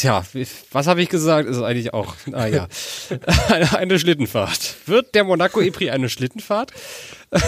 [0.01, 0.23] Ja,
[0.71, 1.47] was habe ich gesagt?
[1.47, 2.67] Ist eigentlich auch, ah ja,
[3.49, 4.77] eine, eine Schlittenfahrt.
[4.87, 6.73] Wird der Monaco EPRI eine Schlittenfahrt?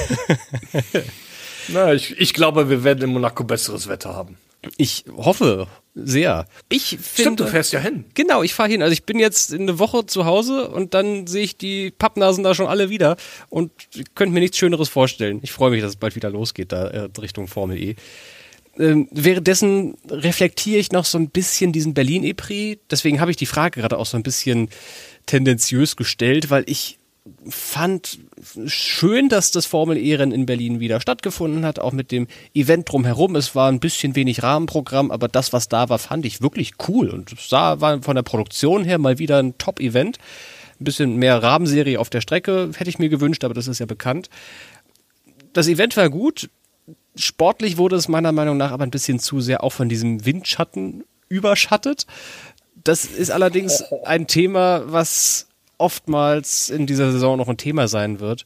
[1.70, 4.38] Na, ich, ich glaube, wir werden in Monaco besseres Wetter haben.
[4.78, 6.45] Ich hoffe sehr.
[6.70, 8.05] Ich finde, Stimmt, du fährst ja hin.
[8.14, 8.82] Genau, ich fahre hin.
[8.82, 12.43] Also ich bin jetzt in eine Woche zu Hause und dann sehe ich die Pappnasen
[12.43, 13.18] da schon alle wieder
[13.49, 13.72] und
[14.14, 15.39] könnte mir nichts Schöneres vorstellen.
[15.41, 17.95] Ich freue mich, dass es bald wieder losgeht da äh, Richtung Formel E.
[18.78, 22.82] Ähm, währenddessen reflektiere ich noch so ein bisschen diesen Berlin-E-Prix.
[22.89, 24.70] Deswegen habe ich die Frage gerade auch so ein bisschen
[25.26, 26.99] tendenziös gestellt, weil ich
[27.47, 28.19] fand
[28.65, 33.36] schön, dass das Formel E-Rennen in Berlin wieder stattgefunden hat, auch mit dem Event drumherum.
[33.36, 37.09] Es war ein bisschen wenig Rahmenprogramm, aber das, was da war, fand ich wirklich cool
[37.09, 40.17] und es war von der Produktion her mal wieder ein Top-Event.
[40.80, 43.86] Ein bisschen mehr Rahmenserie auf der Strecke hätte ich mir gewünscht, aber das ist ja
[43.86, 44.30] bekannt.
[45.53, 46.49] Das Event war gut.
[47.15, 51.03] Sportlich wurde es meiner Meinung nach aber ein bisschen zu sehr auch von diesem Windschatten
[51.30, 52.07] überschattet.
[52.84, 55.51] Das ist allerdings ein Thema, was
[55.82, 58.46] oftmals in dieser Saison noch ein Thema sein wird.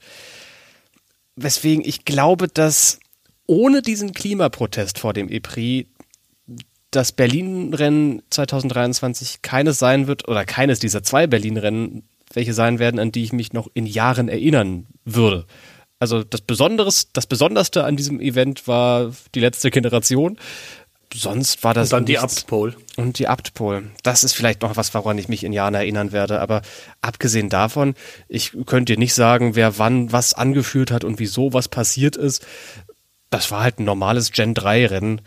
[1.35, 2.99] Weswegen ich glaube, dass
[3.45, 5.87] ohne diesen Klimaprotest vor dem EPRI
[6.91, 13.11] das Berlin-Rennen 2023 keines sein wird oder keines dieser zwei Berlin-Rennen, welche sein werden, an
[13.11, 15.45] die ich mich noch in Jahren erinnern würde.
[15.99, 20.37] Also das Besonderes, das Besonderste an diesem Event war die letzte Generation
[21.15, 21.91] sonst war das.
[21.91, 22.75] Und dann die Abtpol.
[22.97, 23.91] Und die Abtpol.
[24.03, 26.41] Das ist vielleicht noch was, woran ich mich in Jahren erinnern werde.
[26.41, 26.61] Aber
[27.01, 27.95] abgesehen davon,
[28.27, 32.45] ich könnte dir nicht sagen, wer wann was angeführt hat und wieso was passiert ist.
[33.29, 35.21] Das war halt ein normales Gen 3 Rennen.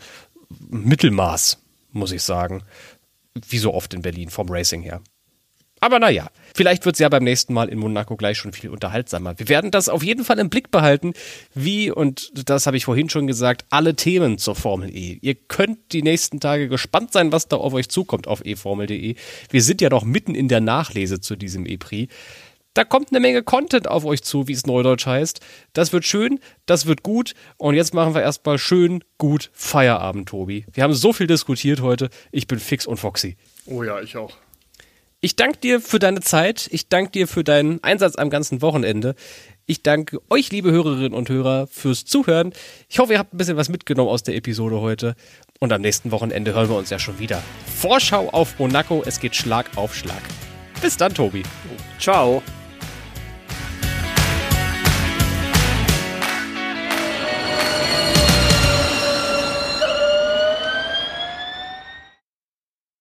[0.69, 1.59] Mittelmaß,
[1.91, 2.63] muss ich sagen.
[3.47, 5.01] Wie so oft in Berlin vom Racing her.
[5.79, 6.29] Aber naja,
[6.59, 9.39] vielleicht wird es ja beim nächsten Mal in Monaco gleich schon viel unterhaltsamer.
[9.39, 11.13] Wir werden das auf jeden Fall im Blick behalten,
[11.53, 15.19] wie, und das habe ich vorhin schon gesagt, alle Themen zur Formel E.
[15.21, 19.15] Ihr könnt die nächsten Tage gespannt sein, was da auf euch zukommt auf eformel.de.
[19.49, 22.13] Wir sind ja noch mitten in der Nachlese zu diesem E-Prix.
[22.73, 25.39] Da kommt eine Menge Content auf euch zu, wie es neudeutsch heißt.
[25.71, 27.35] Das wird schön, das wird gut.
[27.55, 30.65] Und jetzt machen wir erstmal schön, gut Feierabend, Tobi.
[30.73, 32.09] Wir haben so viel diskutiert heute.
[32.33, 33.37] Ich bin fix und foxy.
[33.65, 34.35] Oh ja, ich auch.
[35.21, 36.69] Ich danke dir für deine Zeit.
[36.71, 39.15] Ich danke dir für deinen Einsatz am ganzen Wochenende.
[39.65, 42.53] Ich danke euch, liebe Hörerinnen und Hörer, fürs Zuhören.
[42.87, 45.15] Ich hoffe, ihr habt ein bisschen was mitgenommen aus der Episode heute.
[45.59, 47.43] Und am nächsten Wochenende hören wir uns ja schon wieder.
[47.79, 49.03] Vorschau auf Monaco.
[49.05, 50.21] Es geht Schlag auf Schlag.
[50.81, 51.43] Bis dann, Tobi.
[51.99, 52.41] Ciao.